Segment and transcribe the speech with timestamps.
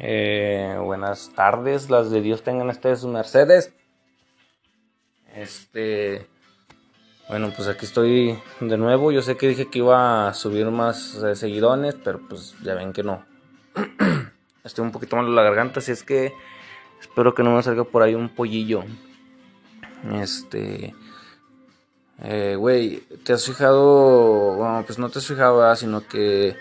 [0.00, 3.72] Eh, buenas tardes, las de Dios tengan ustedes sus mercedes.
[5.34, 6.28] Este.
[7.28, 9.10] Bueno, pues aquí estoy de nuevo.
[9.10, 12.92] Yo sé que dije que iba a subir más eh, seguidones, pero pues ya ven
[12.92, 13.26] que no.
[14.64, 16.32] estoy un poquito malo la garganta, así es que
[17.00, 18.84] espero que no me salga por ahí un pollillo.
[20.12, 20.94] Este.
[22.22, 24.54] Eh, güey, ¿te has fijado?
[24.54, 26.56] Bueno, pues no te has fijado, sino que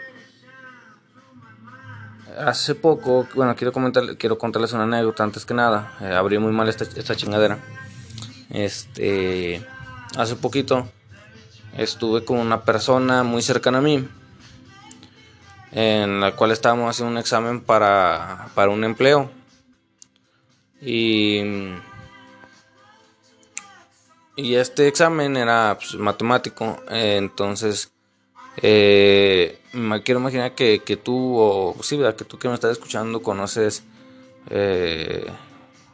[2.40, 5.98] hace poco, bueno, quiero comentar, quiero contarles una anécdota antes que nada.
[6.02, 7.60] Eh, abrí muy mal esta, esta, chingadera.
[8.50, 9.66] Este,
[10.16, 10.88] hace poquito
[11.78, 14.08] estuve con una persona muy cercana a mí,
[15.72, 19.30] en la cual estábamos haciendo un examen para, para un empleo.
[20.82, 21.42] Y,
[24.36, 27.92] y este examen era pues, matemático, entonces
[28.58, 33.22] eh, me quiero imaginar que, que tú, o sí, que tú que me estás escuchando
[33.22, 33.84] conoces
[34.50, 35.28] eh,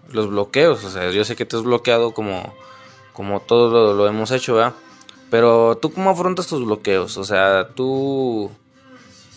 [0.09, 0.83] los bloqueos.
[0.83, 2.53] O sea, yo sé que te has bloqueado como,
[3.11, 4.73] como todos lo, hemos hecho, ¿verdad?
[5.29, 7.17] Pero tú cómo afrontas tus bloqueos?
[7.17, 8.51] O sea, tú...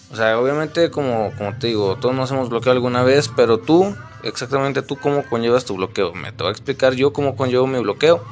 [0.08, 3.92] O sea, obviamente como, como te digo, todos nos hemos bloqueado alguna vez, pero tú,
[4.22, 6.14] exactamente tú cómo conllevas tu bloqueo.
[6.14, 8.22] Me te voy a explicar yo cómo conllevo mi bloqueo.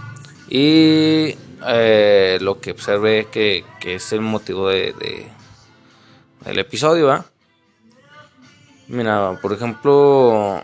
[0.48, 1.36] Y
[1.66, 5.26] eh, lo que observé que, que, es el motivo de, de
[6.44, 7.24] del episodio.
[8.88, 10.62] Mira, por ejemplo,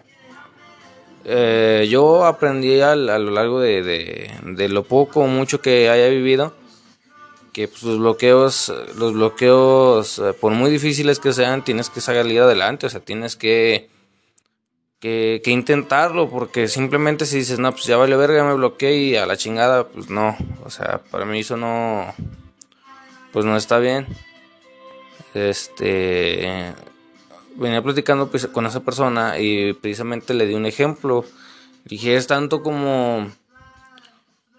[1.25, 6.09] eh, yo aprendí a, lo largo de, de, de, lo poco o mucho que haya
[6.09, 6.55] vivido
[7.53, 12.41] que pues, los bloqueos, los bloqueos, eh, por muy difíciles que sean, tienes que salir
[12.41, 13.89] adelante, o sea, tienes que
[15.01, 19.27] que, intentarlo, porque simplemente si dices, no, pues ya vale verga, me bloqueé y a
[19.27, 22.15] la chingada, pues no, o sea, para mí eso no,
[23.33, 24.06] pues no está bien.
[25.33, 26.75] Este,
[27.56, 31.25] venía platicando pues, con esa persona y precisamente le di un ejemplo.
[31.87, 33.31] Dije, es tanto como,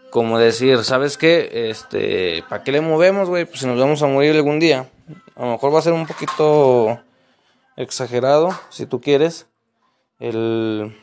[0.10, 1.70] como decir, ¿sabes qué?
[1.70, 3.46] Este, ¿para qué le movemos, güey?
[3.46, 4.90] Pues si nos vamos a morir algún día.
[5.36, 7.00] A lo mejor va a ser un poquito
[7.78, 9.51] exagerado, si tú quieres
[10.22, 10.96] el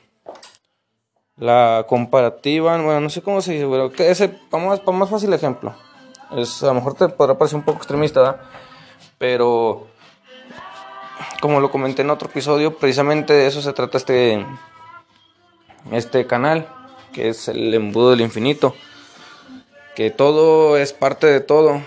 [1.37, 5.33] la comparativa, bueno, no sé cómo se dice, pero que ese, más, para más fácil
[5.33, 5.75] ejemplo,
[6.37, 8.41] es, a lo mejor te podrá parecer un poco extremista,
[9.19, 9.87] pero
[11.41, 14.45] como lo comenté en otro episodio, precisamente de eso se trata este,
[15.93, 16.67] este canal,
[17.13, 18.75] que es el embudo del infinito,
[19.95, 21.81] que todo es parte de todo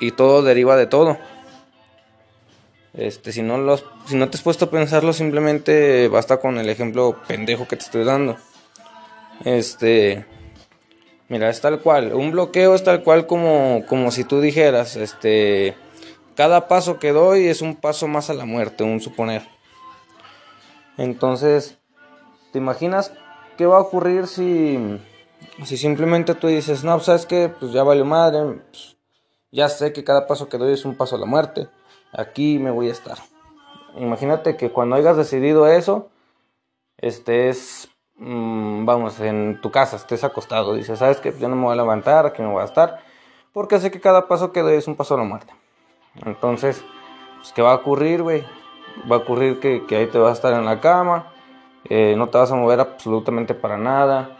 [0.00, 1.18] y todo deriva de todo.
[2.96, 6.70] Este, si no los, si no te has puesto a pensarlo, simplemente basta con el
[6.70, 8.36] ejemplo pendejo que te estoy dando.
[9.44, 10.24] Este,
[11.28, 12.14] mira, es tal cual.
[12.14, 15.76] Un bloqueo es tal cual como, como si tú dijeras, este,
[16.34, 19.46] cada paso que doy es un paso más a la muerte, un suponer.
[20.96, 21.76] Entonces,
[22.50, 23.12] ¿te imaginas
[23.58, 24.98] qué va a ocurrir si,
[25.64, 28.96] si simplemente tú dices, no, sabes que, pues ya valió madre, pues,
[29.52, 31.68] ya sé que cada paso que doy es un paso a la muerte
[32.12, 33.18] aquí me voy a estar.
[33.96, 36.10] Imagínate que cuando hayas decidido eso,
[36.98, 40.74] estés, mm, vamos, en tu casa, estés acostado.
[40.74, 43.00] Dices, ¿sabes que Yo no me voy a levantar, aquí me voy a estar.
[43.52, 45.52] Porque sé que cada paso que doy es un paso a la muerte.
[46.24, 46.84] Entonces,
[47.38, 48.44] pues, ¿qué va a ocurrir, güey?
[49.10, 51.32] Va a ocurrir que, ahí te vas a estar en la cama,
[51.84, 54.36] eh, no te vas a mover absolutamente para nada.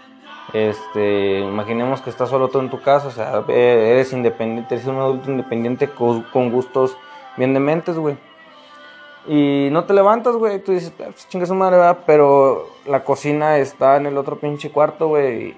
[0.53, 4.97] Este, imaginemos que estás solo tú en tu casa, o sea, eres independiente, eres un
[4.97, 6.97] adulto independiente con gustos
[7.37, 8.17] bien dementes, güey.
[9.27, 10.63] Y no te levantas, güey.
[10.63, 11.99] Tú dices, ah, pues, su madre.
[12.07, 15.57] Pero la cocina está en el otro pinche cuarto, güey.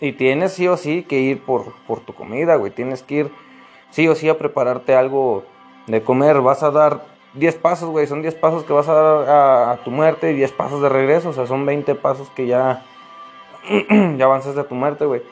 [0.00, 2.72] Y tienes sí o sí que ir por, por tu comida, güey.
[2.72, 3.30] Tienes que ir
[3.90, 5.44] sí o sí a prepararte algo
[5.86, 6.40] de comer.
[6.40, 7.04] Vas a dar
[7.34, 8.06] 10 pasos, güey.
[8.06, 11.30] Son 10 pasos que vas a dar a, tu muerte y 10 pasos de regreso.
[11.30, 12.84] O sea, son 20 pasos que ya,
[14.16, 15.22] ya avanzas de tu muerte, güey.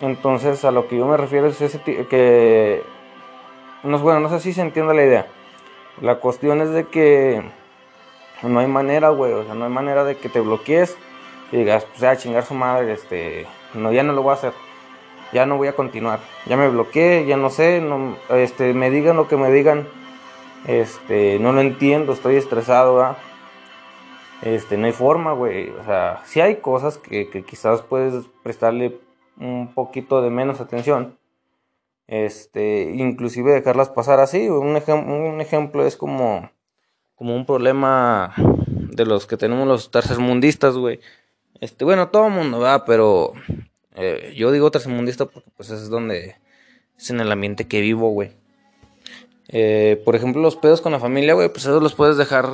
[0.00, 2.82] Entonces, a lo que yo me refiero es ese que
[3.82, 5.26] no, bueno, no sé si se entiende la idea.
[6.00, 7.42] La cuestión es de que
[8.42, 10.96] no hay manera, güey, o sea, no hay manera de que te bloquees
[11.50, 14.52] y digas, pues a chingar su madre, este, no, ya no lo voy a hacer,
[15.32, 19.16] ya no voy a continuar, ya me bloqueé, ya no sé, no, este, me digan
[19.16, 19.86] lo que me digan,
[20.66, 23.18] este, no lo entiendo, estoy estresado, ¿verdad?
[24.42, 28.98] Este, no hay forma, güey, o sea, sí hay cosas que quizás puedes prestarle
[29.38, 31.16] un poquito de menos atención,
[32.12, 34.50] este, inclusive dejarlas pasar así.
[34.50, 36.50] Un, un ejemplo es como,
[37.14, 41.00] como un problema de los que tenemos los tercermundistas, güey.
[41.60, 43.32] Este, bueno, todo el mundo va, pero
[43.94, 46.36] eh, yo digo tercermundista porque pues es donde
[46.98, 48.32] es en el ambiente que vivo, güey.
[49.48, 52.50] Eh, por ejemplo, los pedos con la familia, güey, pues esos los puedes dejar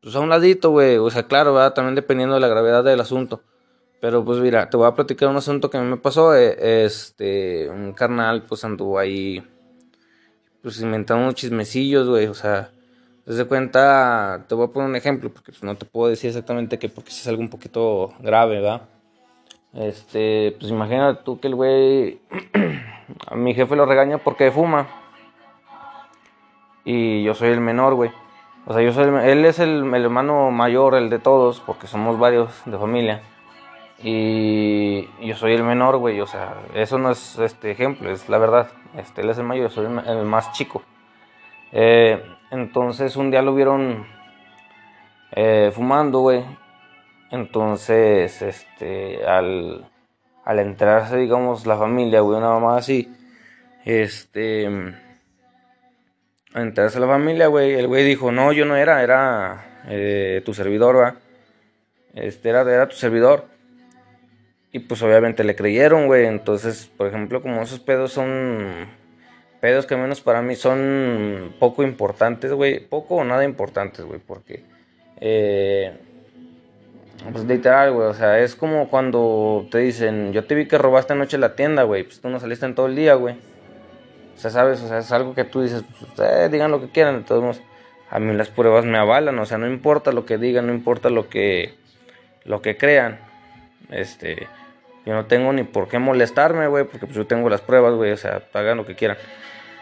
[0.00, 0.96] pues a un ladito, güey.
[0.96, 1.74] O sea, claro, ¿verdad?
[1.74, 3.42] También dependiendo de la gravedad del asunto.
[4.02, 6.34] Pero pues mira, te voy a platicar un asunto que me pasó.
[6.34, 9.40] Eh, este, un carnal, pues anduvo ahí,
[10.60, 12.26] pues inventando unos chismecillos, güey.
[12.26, 12.72] O sea,
[13.24, 16.80] desde cuenta, te voy a poner un ejemplo, porque pues, no te puedo decir exactamente
[16.80, 18.82] que porque si es algo un poquito grave, ¿verdad?
[19.72, 22.20] Este, pues imagínate tú que el güey,
[23.28, 24.88] a mi jefe lo regaña porque fuma.
[26.84, 28.10] Y yo soy el menor, güey.
[28.66, 32.18] O sea, yo soy él es el, el, hermano mayor, el de todos, porque somos
[32.18, 33.22] varios de familia.
[34.02, 36.20] Y yo soy el menor, güey.
[36.20, 38.68] O sea, eso no es este ejemplo, es la verdad.
[38.96, 40.82] Este, él es el mayor, yo soy el, más chico.
[41.70, 44.06] Eh, entonces un día lo vieron
[45.32, 46.44] eh, fumando, güey.
[47.30, 49.88] Entonces, este, al,
[50.44, 53.10] al entrarse, digamos, la familia, güey, una mamá así,
[53.84, 60.42] este, al entrarse la familia, güey, el güey dijo, no, yo no era, era eh,
[60.44, 61.16] tu servidor, va.
[62.12, 63.51] Este, era, era tu servidor.
[64.74, 66.24] Y pues obviamente le creyeron, güey.
[66.24, 68.88] Entonces, por ejemplo, como esos pedos son
[69.60, 72.80] pedos que menos para mí son poco importantes, güey.
[72.80, 74.18] Poco o nada importantes, güey.
[74.18, 74.64] Porque,
[75.20, 75.92] eh,
[77.30, 78.08] pues literal, güey.
[78.08, 81.82] O sea, es como cuando te dicen, yo te vi que robaste anoche la tienda,
[81.82, 82.04] güey.
[82.04, 83.36] Pues tú no saliste en todo el día, güey.
[84.34, 86.88] O sea, sabes, o sea, es algo que tú dices, pues, eh, digan lo que
[86.88, 87.18] quieran.
[87.18, 87.62] De todos modos,
[88.08, 89.38] a mí las pruebas me avalan.
[89.38, 91.74] O sea, no importa lo que digan, no importa lo que,
[92.46, 93.20] lo que crean.
[93.90, 94.48] Este
[95.04, 98.12] yo no tengo ni por qué molestarme, güey, porque pues yo tengo las pruebas, güey,
[98.12, 99.16] o sea, hagan lo que quieran.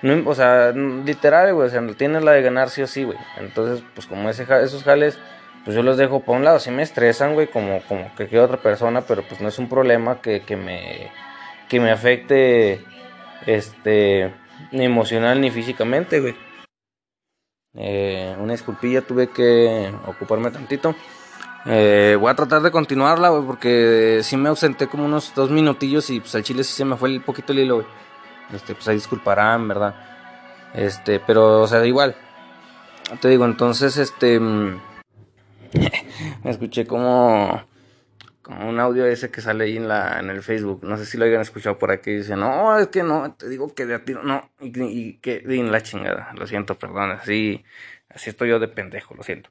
[0.02, 3.18] No, o sea, literal, güey, o sea, tienen la de ganar sí o sí, güey.
[3.38, 5.18] Entonces, pues como esos jales,
[5.64, 6.58] pues yo los dejo por un lado.
[6.58, 10.22] Sí me estresan, güey, como, como que otra persona, pero pues no es un problema
[10.22, 11.10] que, que me,
[11.68, 12.80] que me afecte,
[13.46, 14.32] este,
[14.72, 16.34] ni emocional ni físicamente, güey.
[17.74, 20.94] Eh, una disculpilla, tuve que ocuparme tantito.
[21.66, 26.20] Eh, voy a tratar de continuarla, porque sí me ausenté como unos dos minutillos y
[26.20, 27.84] pues al chile sí se me fue un poquito el hilo.
[28.52, 29.94] Este, pues ahí disculparán, ¿verdad?
[30.74, 32.16] Este, pero, o sea, igual.
[33.20, 34.40] Te digo, entonces, este...
[34.40, 34.80] Mm,
[36.44, 37.68] me escuché como...
[38.42, 40.80] Como un audio ese que sale ahí en, la, en el Facebook.
[40.82, 42.10] No sé si lo hayan escuchado por aquí.
[42.10, 44.50] Dice, no, es que no, te digo que de a tiro, no.
[44.60, 46.32] Y, y que en la chingada.
[46.36, 47.12] Lo siento, perdón.
[47.12, 47.64] Así,
[48.08, 49.50] así estoy yo de pendejo, lo siento.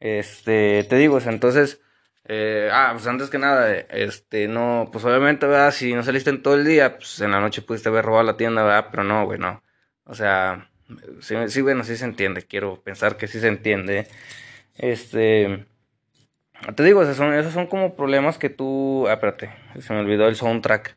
[0.00, 1.80] Este, te digo, entonces,
[2.24, 5.72] eh, ah, pues antes que nada, este, no, pues obviamente, ¿verdad?
[5.72, 8.36] Si no saliste en todo el día, pues en la noche pudiste haber robado la
[8.36, 8.88] tienda, ¿verdad?
[8.90, 9.62] Pero no, güey, no.
[10.04, 10.70] O sea,
[11.20, 14.08] sí, bueno, sí se entiende, quiero pensar que sí se entiende.
[14.76, 15.66] Este,
[16.74, 17.16] te digo, esos
[17.52, 19.50] son, como problemas que tú, ah, espérate,
[19.80, 20.96] se me olvidó el soundtrack.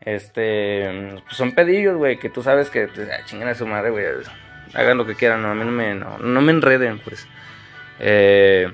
[0.00, 4.04] Este, pues son pedillos, güey, que tú sabes que, ah, chingan a su madre, güey
[4.74, 7.26] hagan lo que quieran, no, a mí no me, no, me enreden, pues.
[8.00, 8.70] Eh,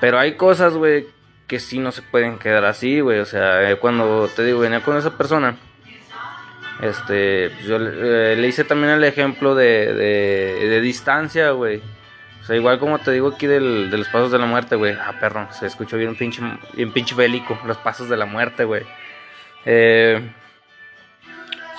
[0.00, 1.06] pero hay cosas, güey,
[1.46, 3.18] que sí no se pueden quedar así, güey.
[3.18, 5.56] O sea, eh, cuando te digo, venía con esa persona,
[6.80, 11.80] este, yo eh, le hice también el ejemplo de, de, distancia, güey.
[12.42, 14.94] O sea, igual como te digo aquí del, de los pasos de la muerte, güey.
[14.94, 16.42] Ah, perro, se escuchó bien pinche,
[16.74, 18.82] bien pinche bélico, los pasos de la muerte, güey.
[19.64, 20.20] Eh,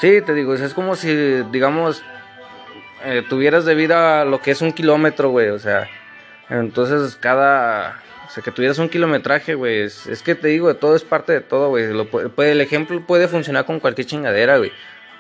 [0.02, 1.14] sí, te digo, es como si,
[1.52, 2.04] digamos,
[3.04, 5.90] eh, tuvieras de vida lo que es un kilómetro, güey, o sea,
[6.50, 11.04] entonces cada, o sea, que tuvieras un kilometraje, güey, es, que te digo, todo es
[11.04, 14.72] parte de todo, güey, el ejemplo puede funcionar con cualquier chingadera, güey,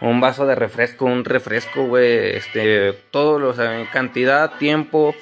[0.01, 5.15] un vaso de refresco, un refresco, güey, este, todo, o sea, cantidad, tiempo,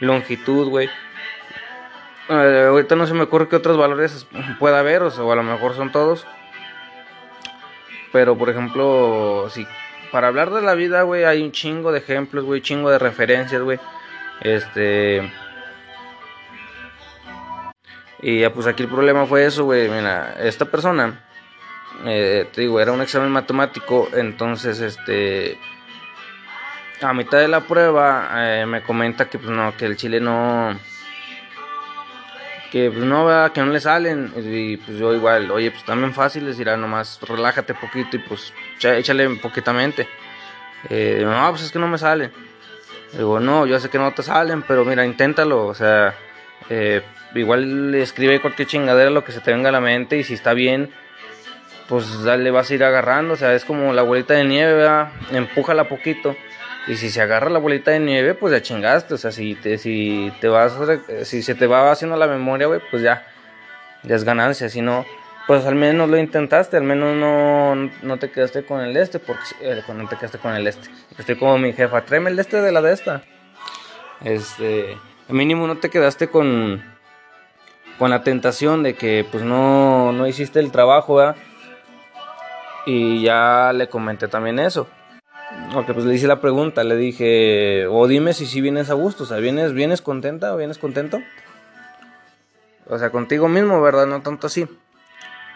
[0.00, 0.88] longitud, güey.
[2.28, 4.26] Eh, ahorita no se me ocurre qué otros valores
[4.58, 6.26] pueda haber, o, sea, o a lo mejor son todos.
[8.12, 9.66] Pero, por ejemplo, si
[10.16, 13.60] para hablar de la vida, güey, hay un chingo de ejemplos, güey, chingo de referencias,
[13.60, 13.78] güey.
[14.40, 15.30] Este.
[18.22, 19.90] Y ya, pues aquí el problema fue eso, güey.
[19.90, 21.22] Mira, esta persona,
[22.06, 25.58] eh, te digo, era un examen matemático, entonces, este.
[27.02, 30.78] A mitad de la prueba eh, me comenta que, pues no, que el chile no
[32.72, 34.32] que pues no, que no le salen.
[34.34, 38.54] Y pues yo igual, oye, pues también fácil, les dirá nomás relájate poquito y pues
[38.82, 40.08] échale poquitamente.
[40.88, 42.32] Eh, no, pues es que no me salen.
[43.12, 45.66] Digo, no, yo sé que no te salen, pero mira, inténtalo.
[45.66, 46.14] O sea,
[46.68, 47.02] eh,
[47.34, 50.34] igual le escribe cualquier chingadera lo que se te venga a la mente y si
[50.34, 50.90] está bien,
[51.88, 53.34] pues le vas a ir agarrando.
[53.34, 55.12] O sea, es como la bolita de nieve, ¿verdad?
[55.32, 56.36] empújala poquito.
[56.88, 59.14] Y si se agarra la bolita de nieve, pues ya chingaste.
[59.14, 60.76] O sea, si te, si te vas,
[61.24, 63.26] si se te va haciendo la memoria, güey, pues ya,
[64.04, 64.68] ya es ganancia.
[64.68, 65.04] Si no,
[65.46, 69.42] pues al menos lo intentaste, al menos no, no te quedaste con el este, porque
[69.60, 70.88] eh, cuando te quedaste con el este.
[71.16, 73.22] Estoy como mi jefa, tráeme el este de la de esta.
[74.24, 74.96] Este,
[75.28, 76.82] mínimo no te quedaste con,
[77.98, 81.36] con la tentación de que pues no, no hiciste el trabajo, ¿verdad?
[82.84, 84.88] Y ya le comenté también eso.
[85.72, 89.22] Porque pues le hice la pregunta, le dije, o dime si sí vienes a gusto,
[89.22, 91.20] o sea, ¿vienes, vienes contenta o vienes contento?
[92.88, 94.06] O sea, contigo mismo, ¿verdad?
[94.06, 94.66] No tanto así.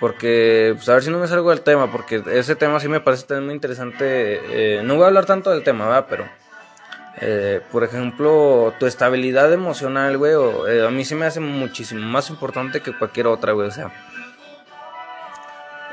[0.01, 3.01] Porque, pues a ver si no me salgo del tema, porque ese tema sí me
[3.01, 4.79] parece también muy interesante.
[4.79, 6.07] Eh, no voy a hablar tanto del tema, ¿verdad?
[6.09, 6.25] Pero,
[7.21, 10.33] eh, por ejemplo, tu estabilidad emocional, güey,
[10.69, 13.69] eh, a mí sí me hace muchísimo más importante que cualquier otra, güey.
[13.69, 13.93] O sea,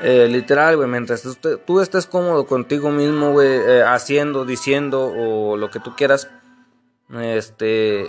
[0.00, 1.22] literal, güey, mientras
[1.66, 6.30] tú, estés cómodo contigo mismo, güey, haciendo, diciendo o lo que tú quieras,
[7.20, 8.08] este,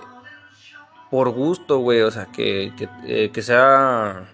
[1.11, 4.29] por gusto, güey, o sea, que, que, que sea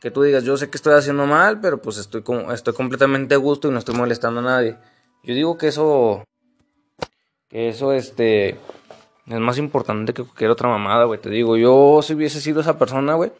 [0.00, 2.22] que tú digas, yo sé que estoy haciendo mal, pero pues estoy,
[2.52, 4.76] estoy completamente a gusto y no estoy molestando a nadie.
[5.22, 6.24] Yo digo que eso,
[7.48, 11.20] que eso, este, es más importante que cualquier otra mamada, güey.
[11.20, 13.32] Te digo, yo si hubiese sido esa persona, güey,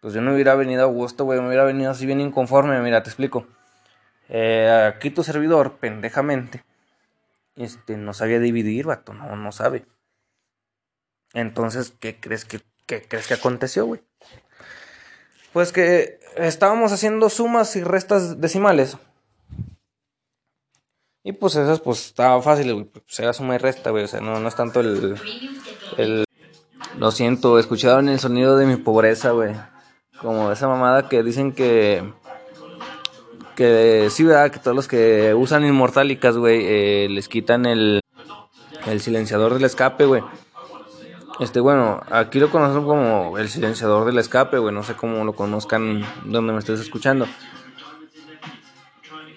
[0.00, 2.80] pues yo no hubiera venido a gusto, güey, me hubiera venido así bien inconforme.
[2.80, 3.46] Mira, te explico.
[4.28, 6.64] Eh, aquí tu servidor, pendejamente,
[7.56, 9.84] este, no sabía dividir, vato, no, no sabe.
[11.34, 14.02] Entonces, ¿qué crees que, qué crees que aconteció, güey?
[15.52, 18.96] Pues que estábamos haciendo sumas y restas decimales.
[21.24, 22.84] Y pues esas pues estaba fácil, güey.
[22.86, 24.04] Pues era suma y resta, güey.
[24.04, 25.16] O sea, no, no es tanto el,
[25.98, 26.24] el...
[26.98, 29.54] Lo siento, escucharon el sonido de mi pobreza, güey.
[30.20, 32.12] Como esa mamada que dicen que...
[33.54, 34.50] Que sí, ¿verdad?
[34.50, 38.00] Que todos los que usan inmortálicas, güey, eh, les quitan el,
[38.86, 40.22] el silenciador del escape, güey.
[41.40, 44.74] Este, bueno, aquí lo conocen como el silenciador del escape, güey.
[44.74, 47.26] No sé cómo lo conozcan donde me estés escuchando.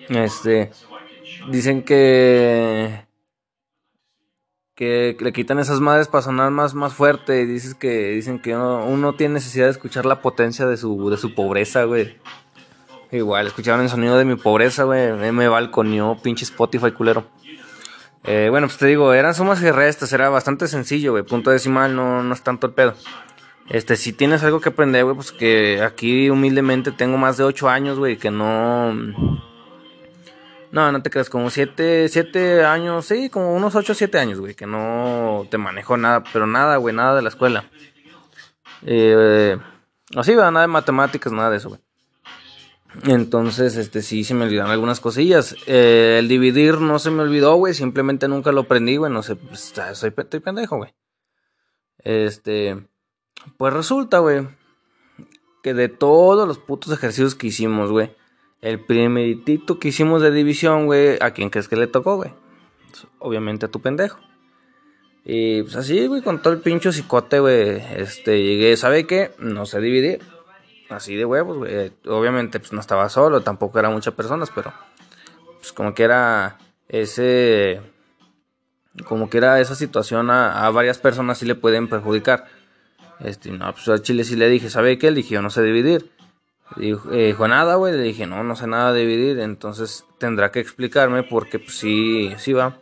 [0.10, 0.72] Este,
[1.50, 3.06] dicen que
[4.76, 7.42] que le quitan esas madres para sonar más, más fuerte.
[7.42, 11.18] Y dices que dicen que uno, tiene necesidad de escuchar la potencia de su, de
[11.18, 12.18] su pobreza, güey.
[13.12, 15.14] Igual, escucharon el sonido de mi pobreza, güey.
[15.32, 17.26] Me balconeó, pinche Spotify culero.
[18.28, 21.24] Eh, bueno, pues te digo, eran sumas y restas, era bastante sencillo, güey.
[21.24, 22.96] Punto decimal no, no es tanto el pedo.
[23.70, 27.70] Este, si tienes algo que aprender, güey, pues que aquí humildemente tengo más de 8
[27.70, 28.94] años, güey, que no...
[30.72, 34.40] No, no te creas, como 7, 7 años, sí, como unos 8 o 7 años,
[34.40, 37.66] güey, que no te manejo nada, pero nada, güey, nada de la escuela.
[38.86, 39.58] Eh,
[40.16, 41.85] así, va, nada de matemáticas, nada de eso, güey.
[43.04, 45.56] Entonces, este sí se me olvidaron algunas cosillas.
[45.68, 47.74] Eh, el dividir no se me olvidó, güey.
[47.74, 49.12] Simplemente nunca lo aprendí, güey.
[49.12, 50.94] No sé, pues, soy, estoy pendejo, güey.
[52.00, 52.88] Este,
[53.58, 54.48] pues resulta, güey,
[55.64, 58.16] que de todos los putos ejercicios que hicimos, güey,
[58.62, 62.32] el primeritito que hicimos de división, güey, ¿a quién crees que le tocó, güey?
[62.92, 64.20] Pues, obviamente a tu pendejo.
[65.24, 69.32] Y pues así, güey, con todo el pincho cicote, güey, este, llegué, ¿sabe qué?
[69.40, 70.22] No sé dividir
[70.90, 71.92] así de huevos, güey.
[72.08, 74.74] Obviamente, pues no estaba solo, tampoco eran muchas personas, pero
[75.58, 77.82] pues como que era ese,
[79.04, 82.46] como que era esa situación a, varias personas sí le pueden perjudicar.
[83.20, 85.10] Este, no, pues a Chile sí le dije, ¿sabe qué?
[85.12, 86.12] Le dije, yo no sé dividir.
[86.76, 87.94] Dijo, eh, dijo nada, güey.
[87.94, 89.40] Le dije, no, no sé nada dividir.
[89.40, 92.78] Entonces tendrá que explicarme porque, pues sí, sí va.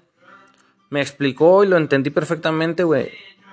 [0.90, 3.12] Me explicó y lo entendí perfectamente, güey.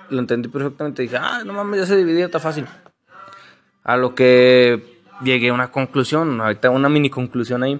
[0.09, 1.03] Lo entendí perfectamente.
[1.03, 2.67] Dije, ah, no mames, ya sé dividir, está fácil.
[3.83, 4.81] A lo que
[5.23, 7.79] llegué a una conclusión, ahorita una mini conclusión ahí.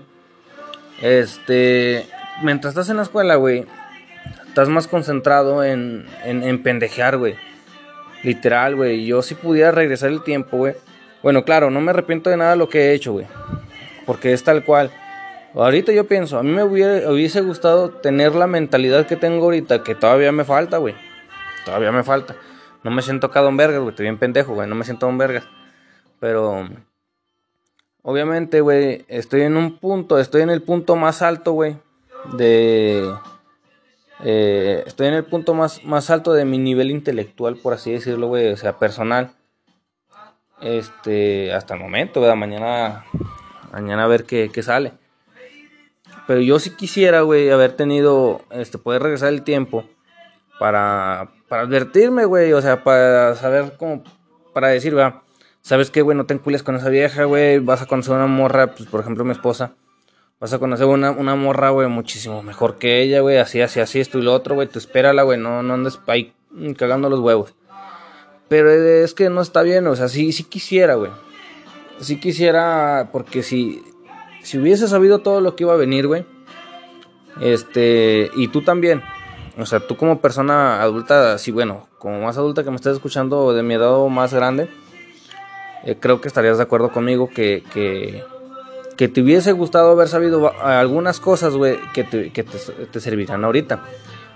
[1.01, 2.05] Este,
[2.43, 3.65] mientras estás en la escuela, güey,
[4.47, 7.35] estás más concentrado en, en, pendejear, güey.
[8.23, 9.05] Literal, güey.
[9.05, 10.75] Yo si pudiera regresar el tiempo, güey.
[11.23, 13.25] Bueno, claro, no me arrepiento de nada lo que he hecho, güey.
[14.05, 14.91] Porque es tal cual.
[15.53, 19.95] Ahorita yo pienso, a mí me hubiese gustado tener la mentalidad que tengo ahorita, que
[19.95, 20.95] todavía me falta, güey.
[21.65, 22.35] Todavía me falta.
[22.83, 23.89] No me siento acá don vergas, güey.
[23.89, 24.67] Estoy bien pendejo, güey.
[24.67, 25.43] No me siento don vergas.
[26.21, 26.69] Pero
[28.03, 31.77] obviamente, güey, estoy en un punto, estoy en el punto más alto, güey,
[32.37, 33.11] de...
[34.23, 38.27] Eh, estoy en el punto más, más alto de mi nivel intelectual, por así decirlo,
[38.27, 39.31] güey, o sea, personal.
[40.61, 42.35] Este, hasta el momento, ¿verdad?
[42.35, 43.03] Mañana,
[43.71, 44.93] mañana a ver qué, qué sale.
[46.27, 49.85] Pero yo sí quisiera, güey, haber tenido, este, poder regresar el tiempo
[50.59, 54.03] para, para advertirme, güey, o sea, para saber cómo,
[54.53, 55.23] para decir, ¿verdad?
[55.61, 56.17] ¿Sabes qué, güey?
[56.17, 57.59] No te encules con esa vieja, güey.
[57.59, 59.73] Vas a conocer una morra, pues por ejemplo mi esposa.
[60.39, 63.37] Vas a conocer una, una morra, güey, muchísimo mejor que ella, güey.
[63.37, 64.67] Así, así, así, esto y lo otro, güey.
[64.67, 65.39] Tú espérala, güey.
[65.39, 66.33] No, no andes ahí
[66.77, 67.53] cagando los huevos.
[68.51, 71.11] Pero es que no está bien, o sea, sí, sí quisiera, güey.
[72.01, 73.81] Sí quisiera, porque si,
[74.43, 76.25] si hubiese sabido todo lo que iba a venir, güey.
[77.39, 79.03] Este, y tú también.
[79.57, 83.53] o sea, tú como persona adulta, sí, bueno, como más adulta que me estás escuchando
[83.53, 84.69] de mi edad o más grande,
[85.83, 88.23] eh, creo que estarías de acuerdo conmigo que, que,
[89.07, 93.83] te hubiese gustado haber sabido algunas cosas, güey, que, te, que te servirán ahorita.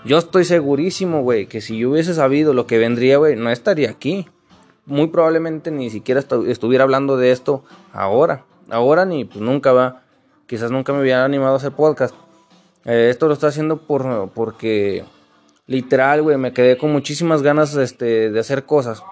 [0.05, 3.89] Yo estoy segurísimo, güey, que si yo hubiese sabido lo que vendría, güey, no estaría
[3.89, 4.27] aquí.
[4.85, 8.45] Muy probablemente ni siquiera estuviera hablando de esto ahora.
[8.69, 10.03] Ahora ni pues nunca va.
[10.45, 12.13] Quizás nunca me hubiera animado a hacer podcast.
[12.85, 15.03] Eh, esto lo estoy haciendo por, porque
[15.65, 19.03] literal, güey, me quedé con muchísimas ganas este, de hacer cosas.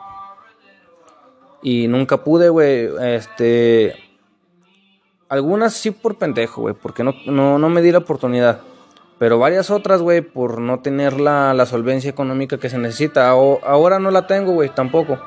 [1.63, 3.95] Y nunca pude, güey, este...
[5.29, 8.61] Algunas sí por pendejo, güey, porque no, no, no me di la oportunidad.
[9.17, 13.33] Pero varias otras, güey, por no tener la, la solvencia económica que se necesita.
[13.35, 15.17] O, ahora no la tengo, güey, tampoco.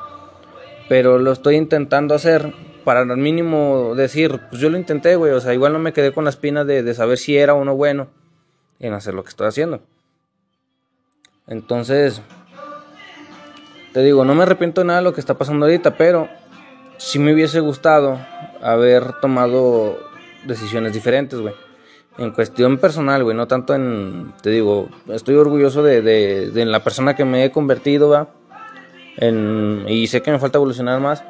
[0.89, 2.53] Pero lo estoy intentando hacer
[2.85, 5.33] para al mínimo decir, pues yo lo intenté, güey.
[5.33, 7.65] O sea, igual no me quedé con la espina de, de saber si era o
[7.65, 8.09] no bueno
[8.79, 9.81] en hacer lo que estoy haciendo.
[11.47, 12.23] Entonces,
[13.97, 16.29] te digo, no me arrepiento de nada de lo que está pasando ahorita, pero
[16.99, 18.21] sí me hubiese gustado
[18.61, 19.99] haber tomado
[20.45, 21.55] decisiones diferentes, güey
[22.19, 26.83] en cuestión personal, güey, no tanto en, te digo, estoy orgulloso de, de, de la
[26.83, 28.29] persona que me he convertido, va,
[29.19, 31.25] en, y sé que me falta evolucionar más.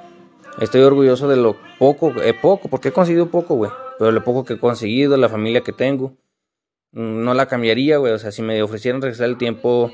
[0.61, 4.45] Estoy orgulloso de lo poco, eh, poco, porque he conseguido poco, güey, pero lo poco
[4.45, 6.17] que he conseguido, la familia que tengo,
[6.93, 9.91] no la cambiaría, güey, o sea, si me ofrecieran regresar el tiempo,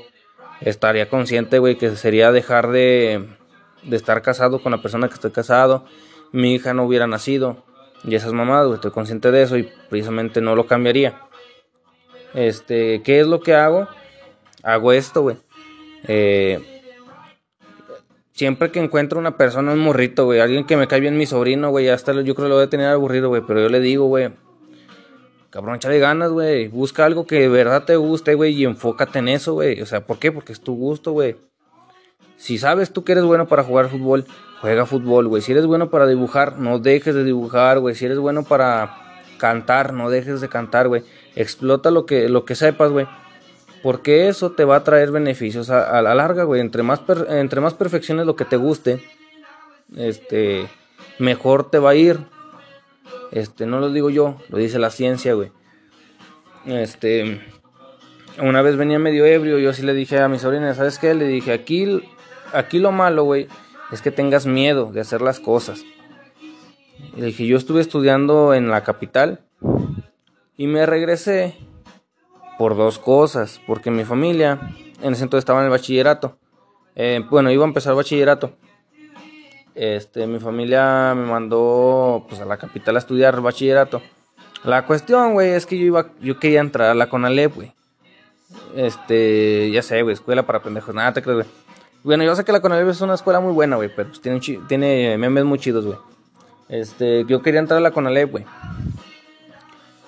[0.65, 3.27] estaría consciente, güey, que sería dejar de,
[3.83, 5.85] de estar casado con la persona que estoy casado,
[6.31, 7.63] mi hija no hubiera nacido,
[8.03, 11.21] y esas mamadas, güey, estoy consciente de eso y precisamente no lo cambiaría.
[12.33, 13.87] Este, ¿qué es lo que hago?
[14.63, 15.37] Hago esto, güey.
[16.07, 16.59] Eh,
[18.33, 21.69] siempre que encuentro una persona, un morrito, güey, alguien que me cae bien mi sobrino,
[21.69, 24.05] güey, hasta yo creo que lo voy a tener aburrido, güey, pero yo le digo,
[24.05, 24.31] güey,
[25.53, 29.27] cabrón, échale ganas, güey, busca algo que de verdad te guste, güey, y enfócate en
[29.27, 29.79] eso, güey.
[29.81, 30.31] O sea, ¿por qué?
[30.31, 31.35] Porque es tu gusto, güey.
[32.37, 34.25] Si sabes tú que eres bueno para jugar fútbol,
[34.61, 35.43] juega fútbol, güey.
[35.43, 37.93] Si eres bueno para dibujar, no dejes de dibujar, güey.
[37.93, 38.97] Si eres bueno para
[39.37, 41.03] cantar, no dejes de cantar, güey.
[41.35, 43.05] Explota lo que, lo que sepas, güey.
[43.83, 46.61] Porque eso te va a traer beneficios a, la larga, güey.
[46.61, 49.03] Entre más, entre más perfecciones lo que te guste,
[49.95, 50.67] este,
[51.19, 52.32] mejor te va a ir.
[53.33, 55.51] Este, no lo digo yo, lo dice la ciencia, güey.
[56.67, 57.41] Este,
[58.39, 61.15] una vez venía medio ebrio, yo sí le dije a mi sobrina, ¿sabes qué?
[61.15, 61.99] Le dije, aquí,
[62.53, 63.47] aquí lo malo, güey,
[63.91, 65.83] es que tengas miedo de hacer las cosas.
[67.17, 69.41] Le dije, yo estuve estudiando en la capital
[70.55, 71.57] y me regresé
[72.59, 76.37] por dos cosas, porque mi familia en ese entonces estaba en el bachillerato.
[76.95, 78.57] Eh, bueno, iba a empezar el bachillerato.
[79.75, 84.01] Este, mi familia me mandó pues a la capital a estudiar bachillerato.
[84.63, 87.73] La cuestión, güey, es que yo iba, yo quería entrar a la Conalep, güey.
[88.75, 91.47] Este, ya sé, güey, escuela para pendejos, nada te crees, güey.
[92.03, 94.39] Bueno, yo sé que la Conalep es una escuela muy buena, güey, pero pues tiene,
[94.67, 95.97] tiene memes muy chidos, güey.
[96.69, 98.45] Este, yo quería entrar a la Conalep, güey.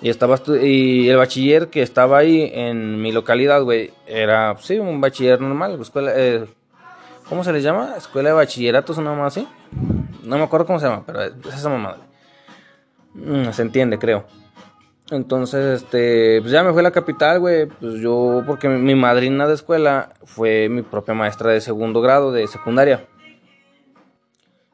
[0.00, 5.00] Y estaba y el bachiller que estaba ahí en mi localidad, güey, era, sí, un
[5.00, 6.46] bachiller normal, escuela, eh,
[7.28, 7.94] ¿cómo se le llama?
[7.96, 9.48] Escuela de bachilleratos, una más así.
[10.22, 11.98] No me acuerdo cómo se llama, pero es esa mamada.
[13.14, 14.24] Mm, se entiende, creo.
[15.10, 17.66] Entonces, este, pues ya me fui a la capital, güey.
[17.66, 22.46] Pues yo, porque mi, madrina de escuela fue mi propia maestra de segundo grado, de
[22.48, 23.06] secundaria.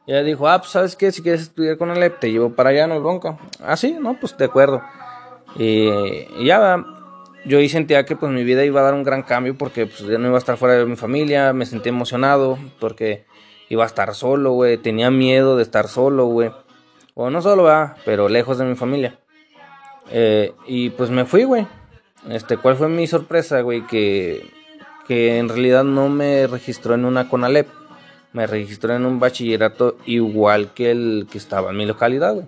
[0.06, 2.70] Y ella dijo, ah, pues sabes qué, si quieres estudiar con el te llevo para
[2.70, 3.38] allá, no bronca.
[3.60, 4.82] Ah, sí, no, pues de acuerdo.
[5.56, 6.82] Y, ya,
[7.44, 10.06] yo ahí sentía que pues mi vida iba a dar un gran cambio porque pues
[10.06, 13.24] ya no iba a estar fuera de mi familia, me sentí emocionado porque
[13.68, 14.76] iba a estar solo, güey.
[14.76, 16.50] Tenía miedo de estar solo, güey.
[17.14, 19.18] O no solo, va, pero lejos de mi familia.
[20.10, 21.66] Eh, y pues me fui, güey.
[22.28, 23.86] Este, ¿cuál fue mi sorpresa, güey?
[23.86, 24.46] Que,
[25.06, 27.68] que en realidad no me registró en una CONALEP.
[28.32, 32.46] Me registró en un bachillerato igual que el que estaba en mi localidad, güey.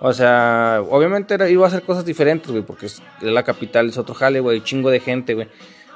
[0.00, 4.14] O sea, obviamente iba a hacer cosas diferentes, güey, porque es, la capital, es otro
[4.14, 5.48] jale, güey, chingo de gente, güey.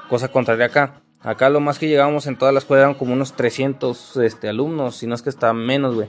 [0.09, 1.03] Cosa contraria acá.
[1.21, 4.97] Acá lo más que llegábamos en toda la escuela eran como unos 300 este, alumnos,
[4.97, 6.09] si no es que está menos, güey.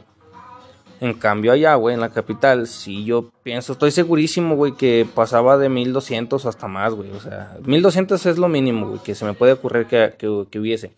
[1.02, 5.58] En cambio allá, güey, en la capital, sí yo pienso, estoy segurísimo, güey, que pasaba
[5.58, 7.12] de 1200 hasta más, güey.
[7.12, 10.94] O sea, 1200 es lo mínimo, güey, que se me puede ocurrir que, que, hubiese.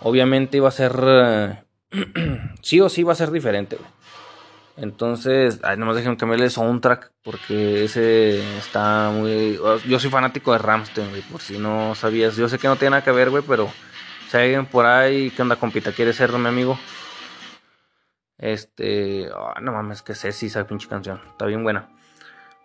[0.00, 1.64] Obviamente iba a ser,
[2.60, 3.88] sí o sí iba a ser diferente, güey.
[4.76, 9.58] Entonces, ay, nomás déjenme cambiarle el soundtrack porque ese está muy...
[9.86, 12.36] Yo soy fanático de Ramstein, güey, por si no sabías.
[12.36, 13.70] Yo sé que no tiene nada que ver, güey, pero
[14.30, 15.92] si alguien por ahí, ¿qué onda, compita?
[15.92, 16.78] ¿Quiere ser mi amigo?
[18.38, 21.88] Este, oh, no mames, que sé si esa pinche canción, está bien buena.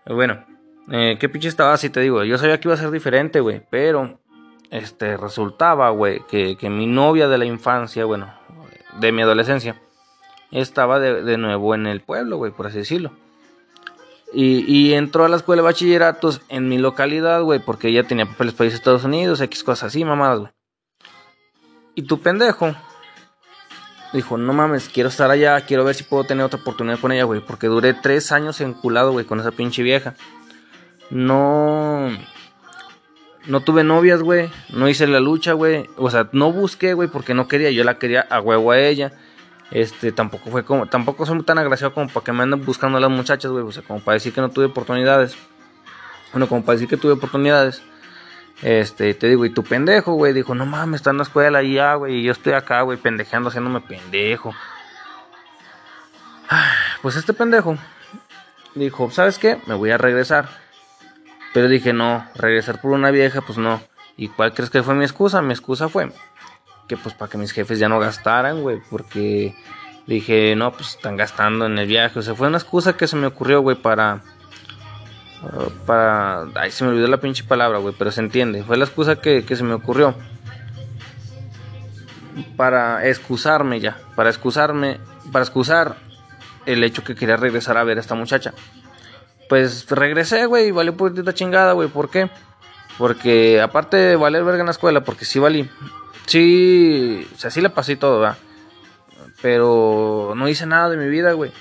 [0.06, 0.44] Bueno,
[0.90, 1.90] Eh, ¿Qué pinche estaba así?
[1.90, 3.62] Te digo, yo sabía que iba a ser diferente, güey.
[3.70, 4.22] Pero,
[4.72, 8.34] este, resultaba, güey, que, mi novia de la infancia, bueno,
[9.00, 9.82] de mi adolescencia,
[10.52, 13.12] estaba de, de nuevo en el pueblo, güey, por así decirlo.
[14.34, 18.26] Y, y, entró a la escuela de bachilleratos en mi localidad, güey, porque ella tenía
[18.26, 20.52] papeles para Estados Unidos, X cosas así, mamadas, güey.
[21.96, 22.76] Y tu pendejo
[24.14, 27.24] dijo, no mames, quiero estar allá, quiero ver si puedo tener otra oportunidad con ella,
[27.24, 30.16] güey, porque duré tres años enculado, güey, con esa pinche vieja.
[31.10, 32.10] No...
[33.46, 35.90] No tuve novias, güey, no hice la lucha, güey.
[35.96, 39.14] O sea, no busqué, güey, porque no quería, yo la quería a huevo a ella.
[39.72, 43.02] Este, tampoco fue como, tampoco soy tan agraciado como para que me anden buscando a
[43.02, 43.64] las muchachas, güey.
[43.64, 45.38] O sea, como para decir que no tuve oportunidades.
[46.32, 47.82] Bueno, como para decir que tuve oportunidades.
[48.62, 51.76] Este, te digo, y tu pendejo, güey, dijo, no mames, está en la escuela y
[51.76, 54.54] ya, güey, y yo estoy acá, güey, pendejeando, haciéndome pendejo.
[57.02, 57.78] Pues este pendejo
[58.74, 59.60] dijo, ¿sabes qué?
[59.68, 60.50] Me voy a regresar.
[61.54, 63.82] Pero dije, no, regresar por una vieja, pues no.
[64.16, 65.42] ¿Y cuál crees que fue mi excusa?
[65.42, 66.12] Mi excusa fue
[66.88, 69.56] que pues para que mis jefes ya no gastaran, güey, porque
[70.08, 72.18] dije, no, pues están gastando en el viaje.
[72.20, 74.22] O sea, fue una excusa que se me ocurrió, güey, para...
[75.86, 76.48] Para...
[76.56, 78.64] Ay, se me olvidó la pinche palabra, güey, pero se entiende.
[78.64, 80.16] Fue la excusa que, que se me ocurrió.
[82.56, 83.98] Para excusarme ya.
[84.16, 85.00] Para excusarme.
[85.32, 85.98] Para excusar
[86.66, 88.54] el hecho que quería regresar a ver a esta muchacha.
[89.50, 91.88] Pues regresé, güey, y valió esta chingada, güey.
[91.88, 92.30] ¿Por qué?
[92.98, 95.70] Porque aparte de valer verga en la escuela, porque sí valí,
[96.28, 98.38] Sí, o sea, sí le pasé todo, ¿verdad?
[99.42, 101.52] Pero no hice nada de mi vida, güey.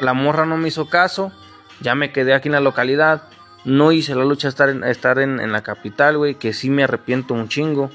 [0.00, 1.32] La morra no me hizo caso.
[1.80, 3.24] Ya me quedé aquí en la localidad.
[3.64, 6.36] No hice la lucha estar en, estar en, la capital, güey.
[6.36, 7.90] Que sí me arrepiento un chingo.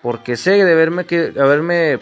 [0.00, 1.98] Porque sé de haberme, que, haberme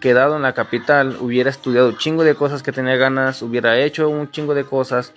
[0.00, 1.16] quedado en la capital.
[1.20, 3.40] Hubiera estudiado un chingo de cosas que tenía ganas.
[3.42, 5.12] Hubiera hecho un chingo de cosas.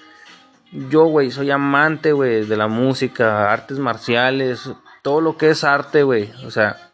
[0.72, 4.70] Yo, güey, soy amante, güey, de la música, artes marciales,
[5.02, 6.32] todo lo que es arte, güey.
[6.46, 6.92] O sea,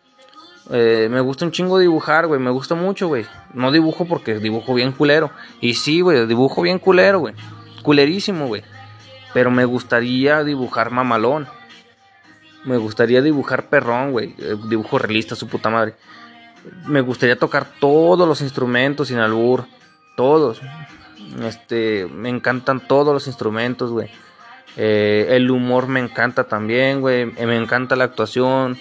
[0.70, 2.39] eh, me gusta un chingo dibujar, güey.
[2.39, 3.26] Me gusta mucho, güey.
[3.54, 5.32] No dibujo porque dibujo bien culero.
[5.62, 7.36] Y sí, güey, dibujo bien culero, güey.
[7.84, 8.63] Culerísimo, güey.
[9.34, 11.48] Pero me gustaría dibujar mamalón.
[12.65, 14.36] Me gustaría dibujar perrón, güey.
[14.38, 15.96] Eh, dibujo realista, su puta madre.
[16.86, 19.65] Me gustaría tocar todos los instrumentos sin albur.
[20.15, 20.62] Todos.
[21.43, 24.10] Este, me encantan todos los instrumentos, güey.
[24.80, 27.26] Eh, el humor me encanta también, güey.
[27.26, 28.78] Me encanta la actuación.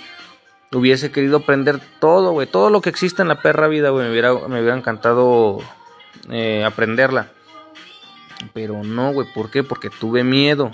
[0.70, 2.46] Hubiese querido aprender todo, güey.
[2.46, 4.04] Todo lo que existe en la perra vida, güey.
[4.04, 5.58] Me hubiera, me hubiera encantado
[6.28, 7.28] eh, aprenderla.
[8.52, 9.26] Pero no, güey.
[9.32, 9.64] ¿Por qué?
[9.64, 10.70] Porque tuve miedo.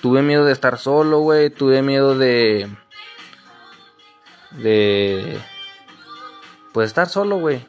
[0.00, 1.50] Tuve miedo de estar solo, güey.
[1.50, 2.68] Tuve miedo de...
[4.52, 5.40] De...
[6.72, 7.66] Pues estar solo, güey.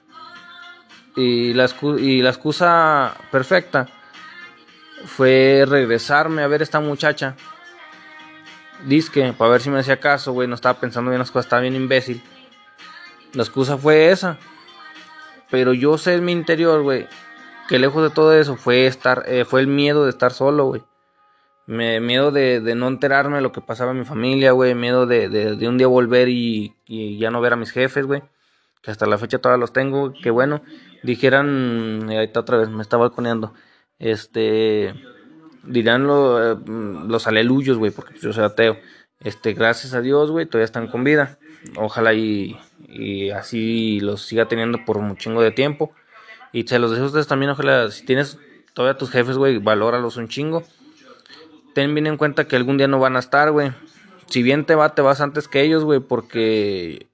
[1.15, 3.87] Y la excusa perfecta
[5.05, 7.35] fue regresarme a ver a esta muchacha.
[8.85, 10.47] Disque, para ver si me hacía caso, güey.
[10.47, 12.21] No estaba pensando bien las cosas, estaba bien imbécil.
[13.33, 14.37] La excusa fue esa.
[15.49, 17.07] Pero yo sé en mi interior, güey,
[17.67, 20.83] que lejos de todo eso fue estar, eh, fue el miedo de estar solo, güey.
[21.65, 24.75] Me, miedo de, no enterarme de lo que pasaba en mi familia, güey.
[24.75, 28.23] Miedo de, de, un día volver y, y, ya no ver a mis jefes, güey.
[28.81, 30.11] Que hasta la fecha todavía los tengo.
[30.11, 30.61] Que bueno,
[31.03, 33.53] dijeran, ahí está otra vez, me estaba balconeando
[33.99, 34.93] este,
[35.63, 36.55] dirán eh,
[37.07, 38.77] los aleluyos, güey, porque yo soy ateo.
[39.19, 41.39] Este, gracias a Dios, güey, todavía están con vida.
[41.77, 45.93] Ojalá y, y así los siga teniendo por un chingo de tiempo.
[46.51, 48.37] Y se los deseo a ustedes también, ojalá, si tienes
[48.73, 50.63] todavía tus jefes, güey, valóralos un chingo.
[51.73, 53.71] Ten bien en cuenta que algún día no van a estar, güey.
[54.27, 57.07] Si bien te va, te vas antes que ellos, güey, porque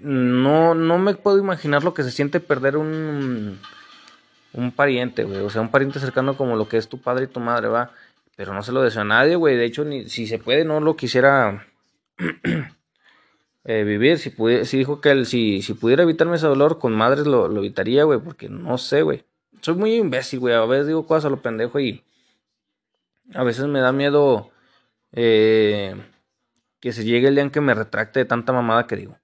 [0.00, 3.60] no, no me puedo imaginar lo que se siente perder un
[4.54, 5.40] un pariente, güey.
[5.40, 7.92] O sea, un pariente cercano como lo que es tu padre y tu madre, va.
[8.36, 9.56] Pero no se lo deseo a nadie, güey.
[9.56, 11.66] De hecho, ni si se puede, no lo quisiera
[13.64, 14.18] eh, vivir.
[14.18, 14.34] Si,
[14.64, 18.18] si dijo que si, si pudiera evitarme ese dolor, con madres lo, lo evitaría, güey.
[18.20, 19.24] Porque no sé, güey.
[19.60, 20.54] Soy muy imbécil, güey.
[20.54, 22.04] A veces digo cosas a lo pendejo y
[23.34, 24.50] a veces me da miedo
[25.12, 25.94] eh,
[26.80, 29.18] que se llegue el día en que me retracte de tanta mamada que digo.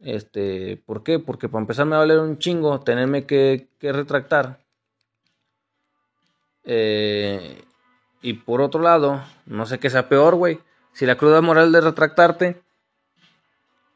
[0.00, 1.18] Este, ¿por qué?
[1.18, 4.58] Porque para empezar me va a valer un chingo tenerme que, retractar.
[6.64, 7.62] Eh,
[8.22, 10.58] y por otro lado, no sé qué sea peor, güey.
[10.92, 12.60] Si la cruda moral de retractarte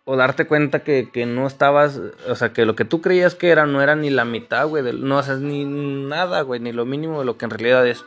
[0.04, 3.66] o darte cuenta que, no estabas, o sea, que lo que tú creías que era
[3.66, 7.24] no era ni la mitad, güey, no haces ni nada, güey, ni lo mínimo de
[7.24, 8.04] lo que en realidad es.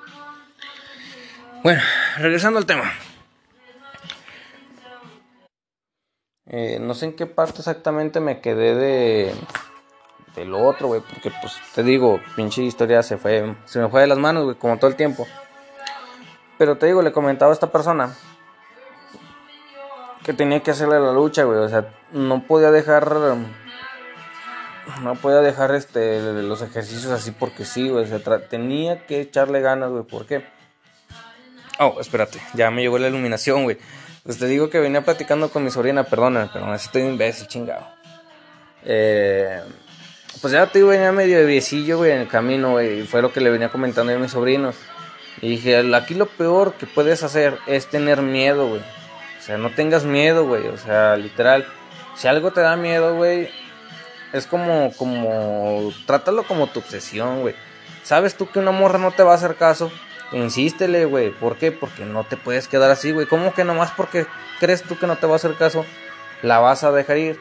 [1.63, 1.81] Bueno,
[2.17, 2.91] regresando al tema.
[6.47, 9.33] Eh, no sé en qué parte exactamente me quedé de
[10.35, 14.07] del otro, güey, porque pues te digo, pinche historia se fue, se me fue de
[14.07, 15.27] las manos, güey, como todo el tiempo.
[16.57, 18.15] Pero te digo, le comentaba a esta persona
[20.23, 21.59] que tenía que hacerle la lucha, güey.
[21.59, 23.35] O sea, no podía dejar.
[25.01, 28.05] No podía dejar este, los ejercicios así porque sí, güey.
[28.49, 30.03] tenía que echarle ganas, güey.
[30.03, 30.45] ¿Por qué?
[31.79, 33.77] Oh, espérate, ya me llegó la iluminación, güey.
[34.23, 37.85] Pues te digo que venía platicando con mi sobrina, perdóname, pero estoy imbécil, chingado.
[38.85, 39.61] Eh,
[40.41, 43.01] pues ya te venía medio de viecillo, güey, en el camino, güey.
[43.01, 44.75] Y fue lo que le venía comentando a mis sobrinos.
[45.41, 48.81] Y dije, aquí lo peor que puedes hacer es tener miedo, güey.
[48.81, 50.67] O sea, no tengas miedo, güey.
[50.67, 51.65] O sea, literal,
[52.15, 53.49] si algo te da miedo, güey,
[54.31, 57.55] es como, como, trátalo como tu obsesión, güey.
[58.03, 59.91] Sabes tú que una morra no te va a hacer caso,
[60.33, 61.31] insístele, güey.
[61.31, 61.71] ¿Por qué?
[61.71, 63.27] Porque no te puedes quedar así, güey.
[63.27, 64.25] ¿Cómo que nomás porque
[64.59, 65.85] crees tú que no te va a hacer caso,
[66.41, 67.39] la vas a dejar ir?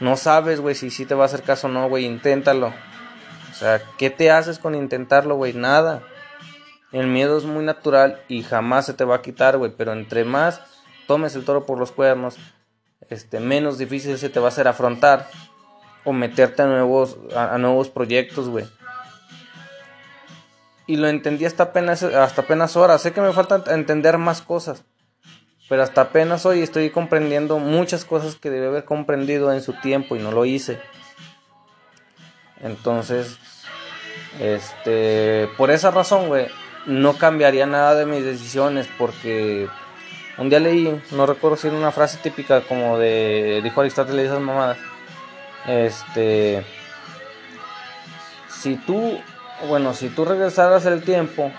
[0.00, 2.04] No sabes, güey, si sí te va a hacer caso o no, güey.
[2.04, 2.72] Inténtalo.
[3.50, 5.52] O sea, ¿qué te haces con intentarlo, güey?
[5.52, 6.02] Nada.
[6.92, 9.72] El miedo es muy natural y jamás se te va a quitar, güey.
[9.76, 10.60] Pero entre más
[11.06, 12.38] tomes el toro por los cuernos,
[13.08, 15.28] este, menos difícil se te va a hacer afrontar
[16.04, 18.66] o meterte a nuevos, a, nuevos proyectos, güey.
[20.90, 22.98] Y lo entendí hasta apenas, hasta apenas ahora.
[22.98, 24.82] Sé que me falta entender más cosas.
[25.68, 30.16] Pero hasta apenas hoy estoy comprendiendo muchas cosas que debe haber comprendido en su tiempo
[30.16, 30.80] y no lo hice.
[32.60, 33.38] Entonces,
[34.40, 36.48] este, por esa razón, güey,
[36.86, 39.68] no cambiaría nada de mis decisiones porque
[40.38, 44.40] un día leí, no recuerdo si era una frase típica como de, dijo Aristóteles esas
[44.40, 44.78] mamadas,
[45.68, 46.64] este,
[48.48, 49.20] si tú,
[49.68, 51.52] bueno, si tú regresaras el tiempo,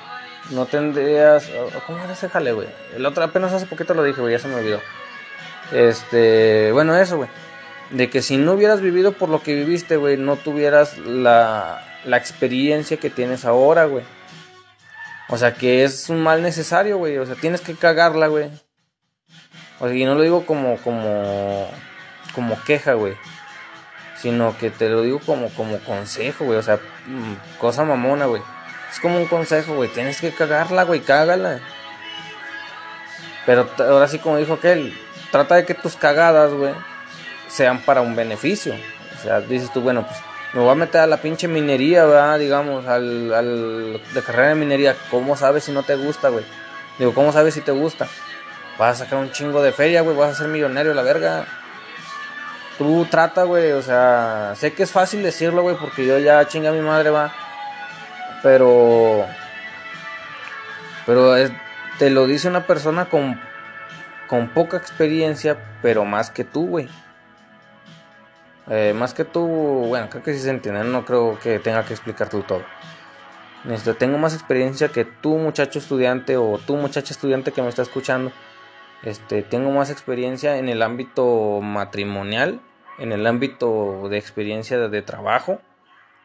[0.49, 1.49] no tendrías,
[1.85, 2.67] ¿cómo era ese jale, güey?
[2.95, 4.79] El otro, apenas hace poquito lo dije, güey, ya se me olvidó.
[5.71, 7.29] Este, bueno, eso, güey.
[7.91, 12.17] De que si no hubieras vivido por lo que viviste, güey, no tuvieras la, la
[12.17, 14.03] experiencia que tienes ahora, güey.
[15.29, 17.17] O sea, que es un mal necesario, güey.
[17.17, 18.49] O sea, tienes que cagarla, güey.
[19.79, 21.69] O sea, y no lo digo como, como,
[22.33, 23.15] como queja, güey.
[24.21, 26.59] Sino que te lo digo como, como consejo, güey.
[26.59, 26.79] O sea,
[27.57, 28.41] cosa mamona, güey.
[28.91, 29.89] Es como un consejo, güey.
[29.89, 30.99] Tienes que cagarla, güey.
[30.99, 31.59] Cágala.
[33.45, 34.93] Pero ahora sí, como dijo aquel,
[35.31, 36.73] trata de que tus cagadas, güey,
[37.47, 38.75] sean para un beneficio.
[39.17, 40.19] O sea, dices tú, bueno, pues
[40.53, 42.37] me voy a meter a la pinche minería, ¿verdad?
[42.37, 44.95] Digamos, al, al de carrera de minería.
[45.09, 46.45] ¿Cómo sabes si no te gusta, güey?
[46.99, 48.07] Digo, ¿cómo sabes si te gusta?
[48.77, 51.45] Vas a sacar un chingo de feria, güey, vas a ser millonario, la verga.
[52.81, 56.71] Tú trata, güey, o sea, sé que es fácil decirlo, güey, porque yo ya chinga
[56.71, 57.31] a mi madre, va.
[58.41, 59.23] Pero.
[61.05, 61.35] Pero
[61.99, 63.39] te lo dice una persona con,
[64.27, 66.89] con poca experiencia, pero más que tú, güey.
[68.67, 71.93] Eh, más que tú, bueno, creo que sí se entiende, no creo que tenga que
[71.93, 72.63] explicarte todo.
[73.69, 77.83] Este, tengo más experiencia que tú, muchacho estudiante, o tú, muchacha estudiante que me está
[77.83, 78.31] escuchando.
[79.03, 82.59] Este, tengo más experiencia en el ámbito matrimonial,
[83.01, 85.59] en el ámbito de experiencia de, trabajo.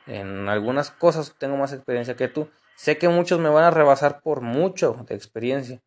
[0.06, 2.48] En algunas cosas tengo más experiencia que tú.
[2.76, 5.80] Sé que muchos me van a rebasar por mucho de experiencia.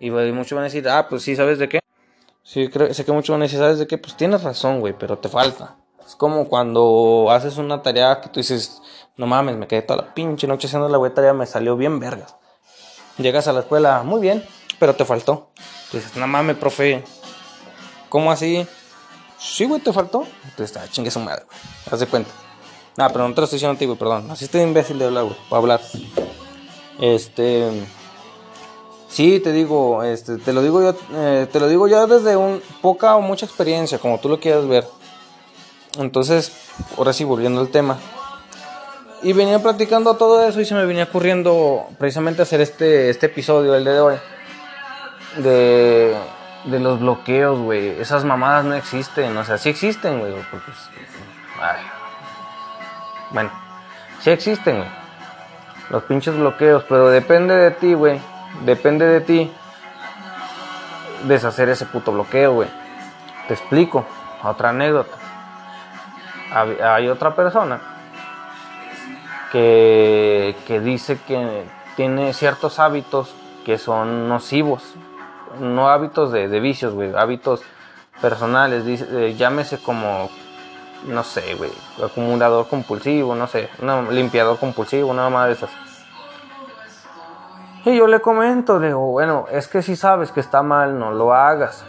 [0.00, 1.80] Y muchos van a decir, ah, pues sí, ¿sabes de qué?
[2.42, 3.98] Sí, creo, sé que muchos van a decir, ¿sabes de qué?
[3.98, 5.76] Pues tienes razón, güey, pero te falta.
[6.04, 8.80] Es como cuando haces una tarea que tú dices,
[9.18, 12.00] no mames, me quedé toda la pinche noche haciendo la güey tarea, me salió bien
[12.00, 12.36] vergas.
[13.18, 14.42] Llegas a la escuela, muy bien,
[14.78, 15.50] pero te faltó.
[15.92, 17.04] dices, no mames, profe,
[18.08, 18.66] ¿cómo así?
[19.42, 20.24] Sí, güey, te faltó.
[20.44, 21.58] Entonces, ah, chingue su madre, güey.
[21.90, 22.30] Haz de cuenta.
[22.96, 24.30] Ah, pero no te lo estoy diciendo a ti, güey, perdón.
[24.30, 25.80] Así estoy imbécil de hablar, güey, para hablar.
[27.00, 27.68] Este.
[29.08, 32.62] Sí, te digo, este, te lo digo yo, eh, te lo digo yo desde un
[32.80, 34.86] poca o mucha experiencia, como tú lo quieras ver.
[35.98, 36.52] Entonces,
[36.96, 37.98] ahora sí, volviendo al tema.
[39.22, 43.74] Y venía platicando todo eso y se me venía ocurriendo precisamente hacer este, este episodio,
[43.74, 44.14] el de hoy.
[45.36, 46.14] De,
[46.64, 48.00] de los bloqueos, güey.
[48.00, 49.36] Esas mamadas no existen.
[49.36, 50.34] O sea, sí existen, güey.
[50.50, 50.72] Porque,
[51.60, 51.82] ay.
[53.30, 53.50] Bueno,
[54.20, 54.84] sí existen.
[55.90, 56.84] Los pinches bloqueos.
[56.88, 58.20] Pero depende de ti, güey.
[58.64, 59.52] Depende de ti
[61.24, 62.68] deshacer ese puto bloqueo, güey.
[63.48, 64.06] Te explico.
[64.42, 65.22] Otra anécdota
[66.54, 67.80] hay otra persona
[69.50, 71.64] que, dice que
[71.96, 74.94] tiene ciertos hábitos que son nocivos,
[75.60, 77.62] no hábitos de, vicios, güey, hábitos
[78.20, 80.30] personales, dice, eh, llámese como,
[81.06, 81.70] no sé, güey,
[82.02, 85.70] acumulador compulsivo, no sé, un limpiador compulsivo, nada más de esas.
[87.84, 91.34] Y yo le comento, digo, bueno, es que si sabes que está mal, no lo
[91.34, 91.84] hagas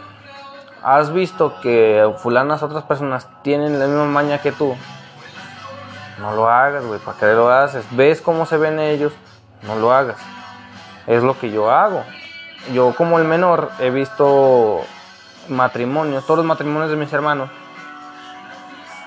[0.84, 4.76] has visto que fulanas otras personas tienen la misma maña que tú,
[6.20, 7.86] no lo hagas, güey, ¿para qué lo haces?
[7.92, 9.14] ¿Ves cómo se ven ellos?
[9.62, 10.18] No lo hagas.
[11.06, 12.04] es lo que yo hago.
[12.72, 14.80] Yo como el menor he visto
[15.48, 17.50] matrimonios, todos los matrimonios de mis hermanos.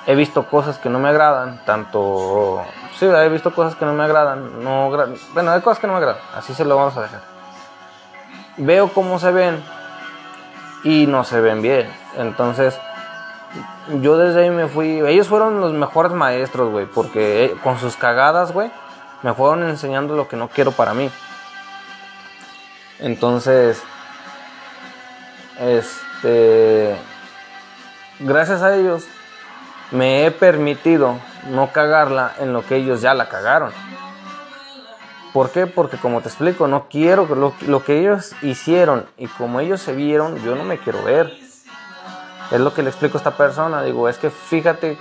[0.06, 2.64] He visto cosas que no me agradan, tanto...
[2.98, 4.64] Sí, he visto cosas que no me agradan.
[4.64, 4.90] No,
[5.34, 7.22] bueno, hay cosas que no me agradan, así se lo vamos a dejar.
[8.56, 9.62] Veo cómo se ven
[10.84, 11.92] y no se ven bien.
[12.16, 12.80] Entonces,
[14.02, 15.00] yo desde ahí me fui.
[15.02, 18.72] Ellos fueron los mejores maestros, güey, porque eh, con sus cagadas, güey,
[19.24, 21.12] me fueron enseñando lo que no quiero para mí.
[23.00, 23.82] Entonces,
[25.60, 26.98] este,
[28.20, 29.06] gracias a ellos,
[29.92, 33.72] me he permitido no cagarla en lo que ellos ya la cagaron.
[35.34, 35.68] ¿Por qué?
[35.68, 39.94] Porque como te explico, no quiero lo, lo que ellos hicieron y como ellos se
[39.94, 41.32] vieron, yo no me quiero ver.
[42.50, 43.84] Es lo que le explico a esta persona.
[43.84, 44.98] Digo, es que fíjate,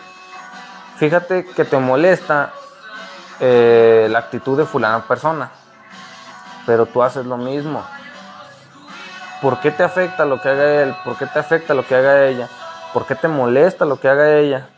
[0.97, 2.53] fíjate que te molesta
[3.41, 5.51] eh, la actitud de fulana persona,
[6.67, 7.83] pero tú haces lo mismo.
[9.41, 10.95] ¿Por qué te afecta lo que haga él?
[11.05, 12.49] ¿Por qué te afecta lo que haga ella?
[12.93, 14.69] ¿Por qué te molesta lo que haga ella?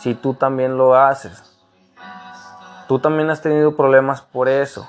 [0.00, 1.44] Si tú también lo haces.
[2.88, 4.88] Tú también has tenido problemas por eso.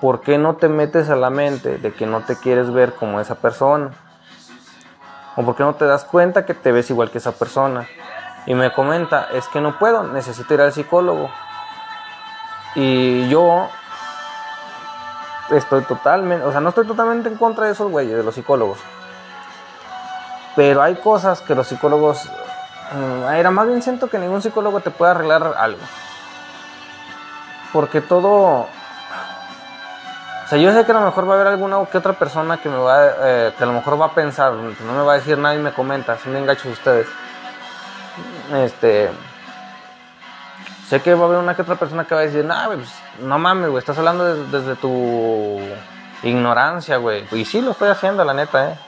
[0.00, 3.20] ¿Por qué no te metes a la mente de que no te quieres ver como
[3.20, 3.92] esa persona?
[5.36, 7.86] ¿O por qué no te das cuenta que te ves igual que esa persona?
[8.46, 11.30] Y me comenta, es que no puedo, necesito ir al psicólogo.
[12.74, 13.68] Y yo
[15.50, 18.78] estoy totalmente, o sea, no estoy totalmente en contra de esos güeyes, de los psicólogos.
[20.56, 22.28] Pero hay cosas que los psicólogos,
[22.92, 25.80] mm, era más bien siento que ningún psicólogo te puede arreglar algo.
[27.72, 28.68] Porque todo, o
[30.48, 32.68] sea, yo sé que a lo mejor va a haber alguna que otra persona que
[32.68, 35.38] me va, eh, que a lo mejor va a pensar, no me va a decir
[35.38, 37.06] nada y me comenta, son engachos ustedes.
[38.54, 39.10] Este,
[40.88, 42.88] sé que va a haber una que otra persona que va a decir, nah, pues,
[43.20, 45.58] no mames, güey, estás hablando desde, tu
[46.22, 47.26] ignorancia, güey.
[47.32, 48.78] Y sí lo estoy haciendo, la neta, eh.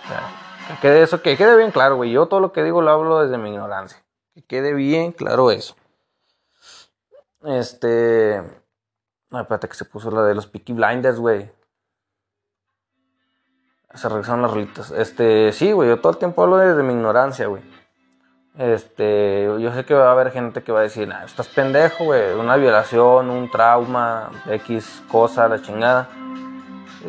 [0.69, 2.11] que quede eso, que quede bien claro, güey.
[2.11, 4.03] Yo todo lo que digo lo hablo desde mi ignorancia.
[4.35, 5.77] Que quede bien claro eso.
[7.45, 8.43] Este,
[9.33, 11.51] Ay, espérate que se puso la de los Peaky Blinders, güey.
[13.95, 14.91] Se regresaron las rolitas.
[14.91, 17.63] Este, sí, güey, yo todo el tiempo hablo desde mi ignorancia, güey.
[18.59, 22.05] Este, yo sé que va a haber gente que va a decir, nah, estás pendejo,
[22.05, 22.35] güey.
[22.35, 26.09] Una violación, un trauma, X cosa, la chingada.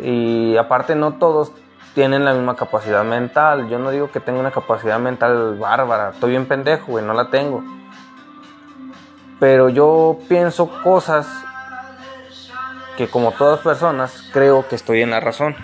[0.02, 1.52] Y aparte, no todos
[1.94, 3.70] tienen la misma capacidad mental.
[3.70, 6.12] Yo no digo que tenga una capacidad mental bárbara.
[6.12, 7.64] Estoy bien pendejo, güey, no la tengo.
[9.40, 11.28] Pero yo pienso cosas
[12.96, 15.56] que como todas personas creo que estoy en la razón.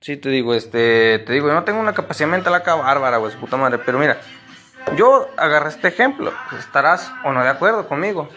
[0.00, 3.34] Sí, te digo, este, te digo, yo no tengo una capacidad mental acá bárbara, güey,
[3.36, 4.18] puta madre, pero mira,
[4.96, 8.28] yo agarré este ejemplo, estarás o no de acuerdo conmigo,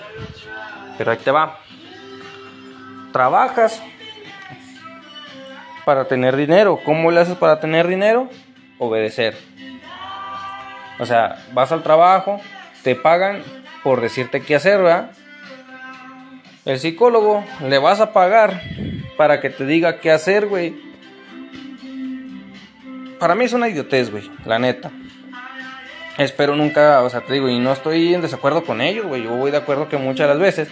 [0.97, 1.59] pero ahí te va.
[3.11, 3.81] Trabajas
[5.85, 8.29] para tener dinero, ¿cómo le haces para tener dinero?
[8.79, 9.37] Obedecer.
[10.99, 12.39] O sea, vas al trabajo,
[12.83, 13.43] te pagan
[13.83, 15.11] por decirte qué hacer, ¿verdad?
[16.65, 18.61] El psicólogo le vas a pagar
[19.17, 20.75] para que te diga qué hacer, güey.
[23.19, 24.91] Para mí es una idiotez, güey, la neta.
[26.17, 29.23] Espero nunca, o sea, te digo, y no estoy en desacuerdo con ellos, güey.
[29.23, 30.69] Yo voy de acuerdo que muchas de las veces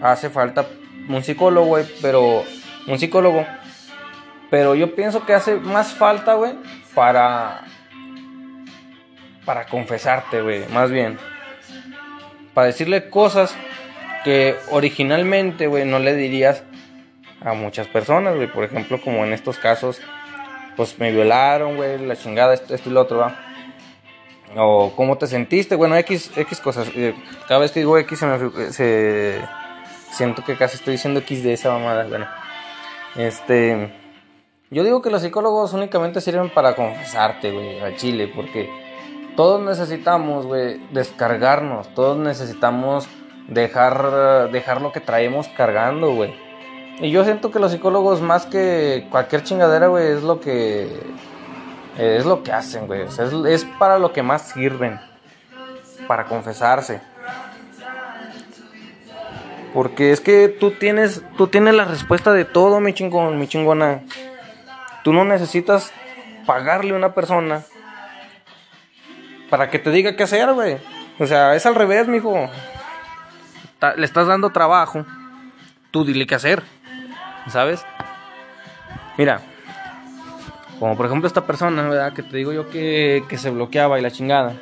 [0.00, 0.66] hace falta
[1.08, 2.44] un psicólogo, güey, pero
[2.86, 3.44] un psicólogo.
[4.50, 6.54] Pero yo pienso que hace más falta, güey,
[6.94, 7.64] para
[9.44, 11.18] para confesarte, güey, más bien.
[12.54, 13.54] Para decirle cosas
[14.24, 16.62] que originalmente, güey, no le dirías
[17.40, 18.46] a muchas personas, güey.
[18.46, 20.00] Por ejemplo, como en estos casos,
[20.76, 23.49] pues me violaron, güey, la chingada, esto, y lo otro, va.
[24.56, 26.88] O cómo te sentiste, bueno, X, X cosas.
[26.94, 27.14] Eh,
[27.46, 29.48] cada vez que digo X se me
[30.12, 32.26] siento que casi estoy diciendo X de esa mamada, bueno.
[33.16, 33.92] Este,
[34.70, 38.70] yo digo que los psicólogos únicamente sirven para confesarte, güey, a Chile, porque
[39.36, 43.08] todos necesitamos, güey, descargarnos, todos necesitamos
[43.48, 46.34] dejar, dejar lo que traemos cargando, güey.
[47.00, 50.88] Y yo siento que los psicólogos, más que cualquier chingadera, güey, es lo que.
[52.00, 53.02] Es lo que hacen, güey.
[53.02, 54.98] es, es para lo que más sirven.
[56.06, 57.00] Para confesarse.
[59.74, 64.02] Porque es que tú tienes, tú tienes la respuesta de todo, mi chingón, mi chingona.
[65.04, 65.92] Tú no necesitas
[66.46, 67.62] pagarle a una persona
[69.48, 70.78] para que te diga qué hacer, güey.
[71.18, 72.48] O sea, es al revés, mijo
[73.96, 75.06] le estás dando trabajo,
[75.90, 76.62] tú dile qué hacer,
[77.48, 77.84] ¿sabes?
[79.16, 79.40] Mira,
[80.80, 82.12] como por ejemplo esta persona, ¿verdad?
[82.12, 84.56] Que te digo yo que, que se bloqueaba y la chingada.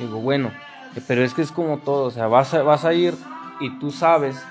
[0.00, 0.50] Digo, bueno,
[1.06, 3.14] pero es que es como todo, o sea, vas a, vas a ir
[3.60, 4.42] y tú sabes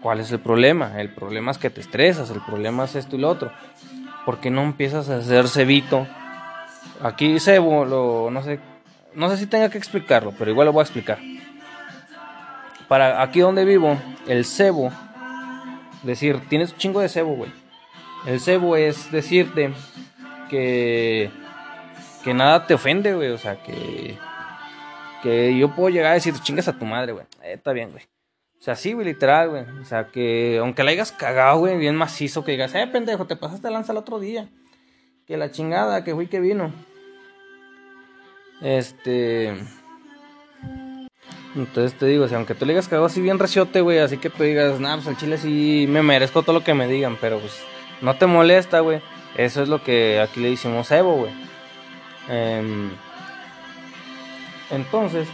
[0.00, 1.00] ¿Cuál es el problema?
[1.00, 3.50] El problema es que te estresas, el problema es esto y lo otro.
[4.24, 6.06] ¿Por qué no empiezas a hacer cebito?
[7.02, 8.60] Aquí cebo, lo, no sé,
[9.14, 11.18] no sé si tenga que explicarlo, pero igual lo voy a explicar.
[12.86, 14.92] Para aquí donde vivo, el cebo,
[16.02, 17.50] decir, tienes un chingo de cebo, güey.
[18.26, 19.72] El cebo es decirte
[20.48, 21.30] que
[22.24, 24.16] que nada te ofende, güey, o sea, que
[25.22, 27.24] que yo puedo llegar a decir, chingas a tu madre, güey.
[27.42, 28.04] Eh, está bien, güey.
[28.58, 29.64] O sea, sí, güey, literal, güey.
[29.80, 33.36] O sea, que aunque la hayas cagado, güey, bien macizo, que digas, eh, pendejo, te
[33.36, 34.48] pasaste lanza el otro día.
[35.26, 36.72] Que la chingada, que fui que vino.
[38.60, 39.54] Este.
[41.54, 44.18] Entonces te digo, o sea, aunque tú le hayas cagado así bien reciote, güey, así
[44.18, 47.16] que tú digas, nah, pues al chile sí me merezco todo lo que me digan,
[47.20, 47.62] pero pues
[48.00, 49.00] no te molesta, güey.
[49.36, 51.32] Eso es lo que aquí le decimos Evo, güey.
[52.28, 52.90] Em,
[54.70, 55.28] entonces,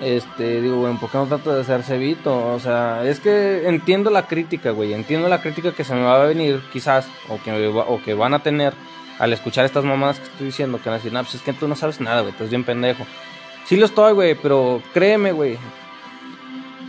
[0.00, 2.52] este, digo, bueno, ¿por qué no trato de hacer cebito?
[2.54, 4.92] O sea, es que entiendo la crítica, güey.
[4.92, 8.34] Entiendo la crítica que se me va a venir, quizás, o que, o que van
[8.34, 8.74] a tener
[9.18, 10.78] al escuchar estas mamadas que estoy diciendo.
[10.78, 12.32] Que van a decir, no, pues es que tú no sabes nada, güey.
[12.32, 13.04] Estás bien pendejo.
[13.64, 15.58] Sí lo estoy, güey, pero créeme, güey.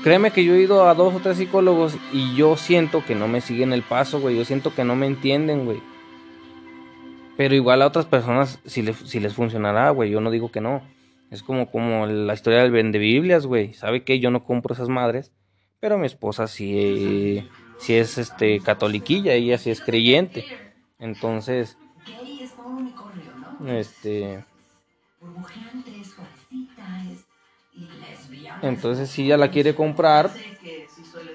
[0.03, 3.27] Créeme que yo he ido a dos o tres psicólogos y yo siento que no
[3.27, 4.37] me siguen el paso, güey.
[4.37, 5.81] Yo siento que no me entienden, güey.
[7.35, 10.09] Pero igual a otras personas si, si les funcionará, güey.
[10.09, 10.81] Yo no digo que no.
[11.31, 13.73] Es como, como la historia del vende Biblias, güey.
[13.73, 14.19] ¿Sabe qué?
[14.19, 15.31] Yo no compro esas madres.
[15.79, 17.47] Pero mi esposa sí,
[17.77, 20.45] sí es este catoliquilla, ella sí es creyente.
[20.97, 21.77] Entonces,
[23.67, 24.43] este
[28.61, 30.31] entonces si ella la quiere comprar,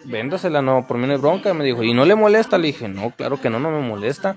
[0.05, 1.83] véndasela, no, por mí no hay bronca, me dijo.
[1.83, 2.59] ¿Y no le molesta?
[2.59, 4.37] Le dije, no, claro que no, no me molesta.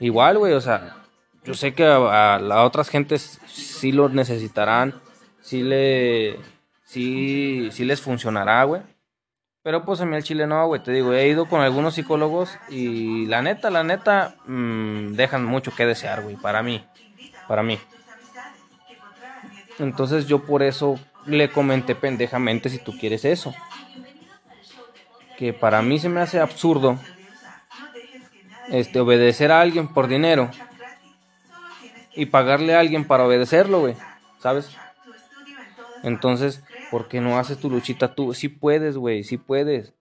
[0.00, 0.96] Igual, güey, o sea,
[1.44, 4.94] yo sé que a, las otras gentes sí lo necesitarán,
[5.40, 6.38] sí le,
[6.84, 8.82] sí, sí les funcionará, güey.
[9.62, 12.58] Pero pues a mí el chile no, güey, te digo, he ido con algunos psicólogos
[12.68, 16.84] y la neta, la neta, mmm, dejan mucho que desear, güey, para mí,
[17.48, 17.78] para mí.
[19.78, 23.54] Entonces yo por eso le comenté pendejamente si tú quieres eso.
[25.36, 26.98] Que para mí se me hace absurdo
[28.70, 30.50] este obedecer a alguien por dinero
[32.14, 33.94] y pagarle a alguien para obedecerlo, güey,
[34.38, 34.70] ¿sabes?
[36.02, 38.34] Entonces, ¿por qué no haces tu luchita tú?
[38.34, 39.94] Sí puedes, güey, sí puedes.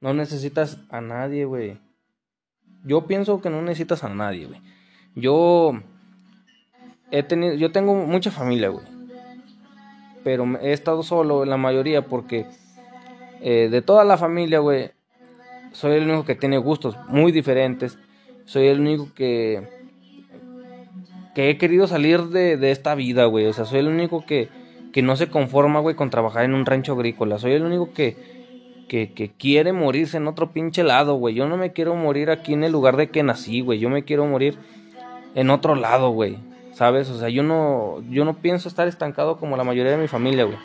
[0.00, 1.78] No necesitas a nadie, güey.
[2.84, 4.62] Yo pienso que no necesitas a nadie, güey.
[5.14, 5.72] Yo
[7.10, 8.95] he tenido, yo tengo mucha familia, güey.
[10.26, 12.46] Pero he estado solo en la mayoría porque
[13.40, 14.90] eh, de toda la familia, güey,
[15.70, 17.96] soy el único que tiene gustos muy diferentes.
[18.44, 19.68] Soy el único que
[21.32, 23.46] que he querido salir de, esta vida, güey.
[23.46, 24.48] O sea, soy el único que,
[24.92, 27.38] que no se conforma, güey, con trabajar en un rancho agrícola.
[27.38, 28.16] Soy el único que,
[28.88, 31.36] que, que quiere morirse en otro pinche lado, güey.
[31.36, 33.78] Yo no me quiero morir aquí en el lugar de que nací, güey.
[33.78, 34.58] Yo me quiero morir
[35.36, 36.36] en otro lado, güey.
[36.76, 37.08] ¿Sabes?
[37.08, 40.44] O sea, yo no, yo no pienso estar estancado como la mayoría de mi familia,
[40.44, 40.58] güey.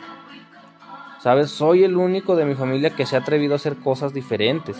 [1.20, 1.50] ¿Sabes?
[1.50, 4.76] Soy el único de mi familia que se ha atrevido a hacer cosas diferentes.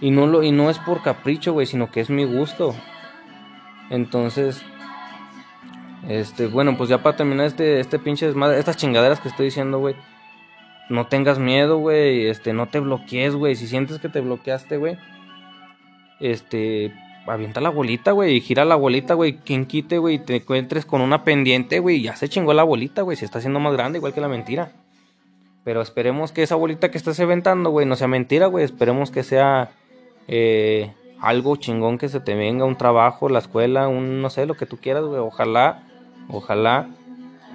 [0.00, 2.74] Y no, lo, y no es por capricho, güey, sino que es mi gusto.
[3.90, 4.60] Entonces,
[6.08, 9.78] este, bueno, pues ya para terminar este, este pinche desmadre, estas chingaderas que estoy diciendo,
[9.78, 9.94] güey.
[10.88, 12.26] No tengas miedo, güey.
[12.26, 13.54] Este, no te bloquees, güey.
[13.54, 14.98] Si sientes que te bloqueaste, güey.
[16.18, 16.92] Este,
[17.26, 18.36] avienta la bolita, güey.
[18.36, 19.38] Y gira la bolita, güey.
[19.38, 20.16] Quien quite, güey.
[20.16, 22.02] Y te encuentres con una pendiente, güey.
[22.02, 23.16] Ya se chingó la bolita, güey.
[23.16, 24.72] Se está haciendo más grande, igual que la mentira.
[25.64, 28.64] Pero esperemos que esa bolita que estás aventando, güey, no sea mentira, güey.
[28.64, 29.70] Esperemos que sea
[30.26, 34.54] eh, algo chingón que se te venga, un trabajo, la escuela, un no sé, lo
[34.54, 35.20] que tú quieras, güey.
[35.20, 35.82] Ojalá,
[36.28, 36.88] ojalá,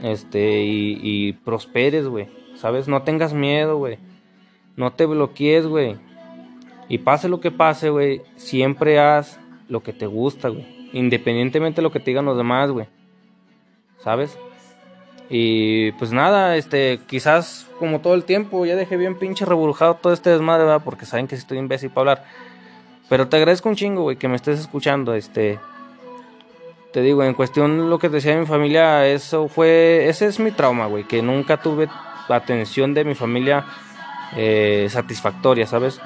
[0.03, 2.27] este, y, prosperes, güey.
[2.55, 2.87] ¿Sabes?
[2.87, 3.97] No tengas miedo, güey.
[4.75, 5.97] No te bloquees, güey.
[6.87, 10.89] Y pase lo que pase, güey, siempre haz lo que te gusta, güey.
[10.93, 12.87] Independientemente de lo que te digan los demás, güey.
[14.03, 14.37] ¿Sabes?
[15.29, 20.13] Y pues nada, este, quizás como todo el tiempo ya dejé bien pinche reburujado todo
[20.13, 20.83] este desmadre, ¿verdad?
[20.85, 22.25] Porque saben que estoy imbécil para hablar.
[23.09, 25.13] Pero te agradezco un chingo, güey, que me estés escuchando.
[25.13, 25.59] Este.
[26.93, 30.07] Te digo, en cuestión lo que decía de mi familia, eso fue.
[30.07, 31.03] Ese es mi trauma, güey.
[31.03, 31.87] Que nunca tuve
[32.29, 33.65] atención de mi familia
[34.35, 35.99] eh, satisfactoria, ¿sabes?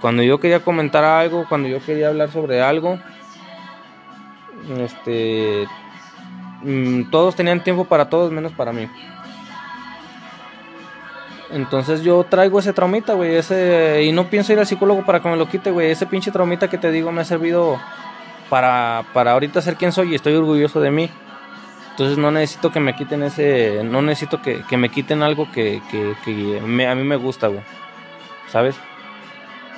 [0.00, 2.98] Cuando yo quería comentar algo, cuando yo quería hablar sobre algo,
[4.78, 5.66] este.
[6.62, 8.88] Mm, todos tenían tiempo para todos, menos para mí.
[11.50, 15.28] Entonces yo traigo ese traumita, güey, ese y no pienso ir al psicólogo para que
[15.28, 15.90] me lo quite, güey.
[15.90, 17.80] Ese pinche traumita que te digo me ha servido
[18.50, 21.10] para para ahorita ser quien soy y estoy orgulloso de mí.
[21.98, 25.82] Entonces no necesito que me quiten ese, no necesito que, me quiten algo que,
[26.88, 27.62] a mí me gusta, güey.
[28.46, 28.76] ¿Sabes?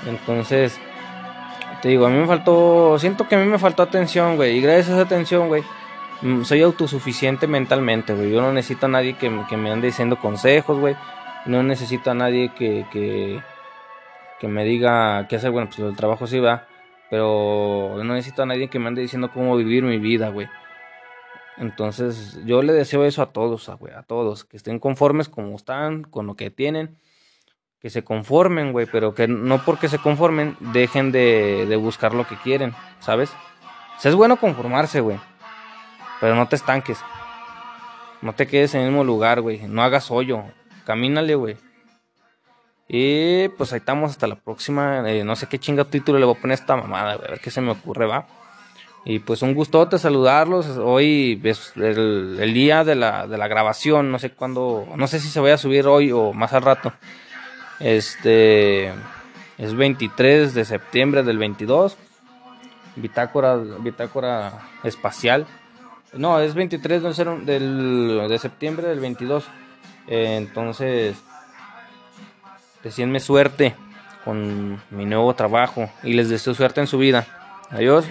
[0.07, 0.81] Entonces,
[1.83, 4.59] te digo, a mí me faltó, siento que a mí me faltó atención, güey.
[4.59, 5.63] Y gracias a esa atención, güey,
[6.23, 8.31] mm, soy autosuficiente mentalmente, güey.
[8.33, 10.97] Yo no necesito a nadie que, me ande diciendo consejos, güey.
[11.47, 13.41] No necesito a nadie que, que,
[14.39, 15.51] que me diga qué hacer.
[15.51, 16.67] Bueno, pues el trabajo sí va.
[17.11, 20.49] Pero no necesito a nadie que me ande diciendo cómo vivir mi vida, güey.
[21.61, 26.05] Entonces, yo le deseo eso a todos, güey, a todos, que estén conformes como están,
[26.05, 26.97] con lo que tienen,
[27.81, 32.27] que se conformen, güey, pero que no porque se conformen dejen de, de buscar lo
[32.27, 33.33] que quieren, ¿sabes?
[34.03, 35.19] Es bueno conformarse, güey,
[36.21, 36.99] pero no te estanques.
[38.23, 40.45] No te quedes en el mismo lugar, güey, no hagas hoyo,
[40.85, 41.57] camínale, güey.
[42.93, 45.09] Y pues ahí estamos hasta la próxima.
[45.09, 47.29] Eh, no sé qué chinga título le voy a poner a esta mamada, güey.
[47.29, 48.27] A ver qué se me ocurre, va.
[49.05, 50.67] Y pues un gustote saludarlos.
[50.77, 54.11] Hoy es el, día de la, de la, grabación.
[54.11, 54.89] No sé cuándo.
[54.97, 56.93] No sé si se vaya a subir hoy o más al rato.
[57.81, 58.93] Este.
[59.59, 61.97] Es 23 de septiembre del 22.
[62.97, 65.47] Bitácora, bitácora espacial.
[66.13, 67.03] No, es 23
[67.47, 69.45] del, de septiembre del 22.
[70.09, 71.17] entonces
[72.83, 73.75] Decídenme suerte
[74.25, 77.27] con mi nuevo trabajo y les deseo suerte en su vida.
[77.71, 78.07] Adiós.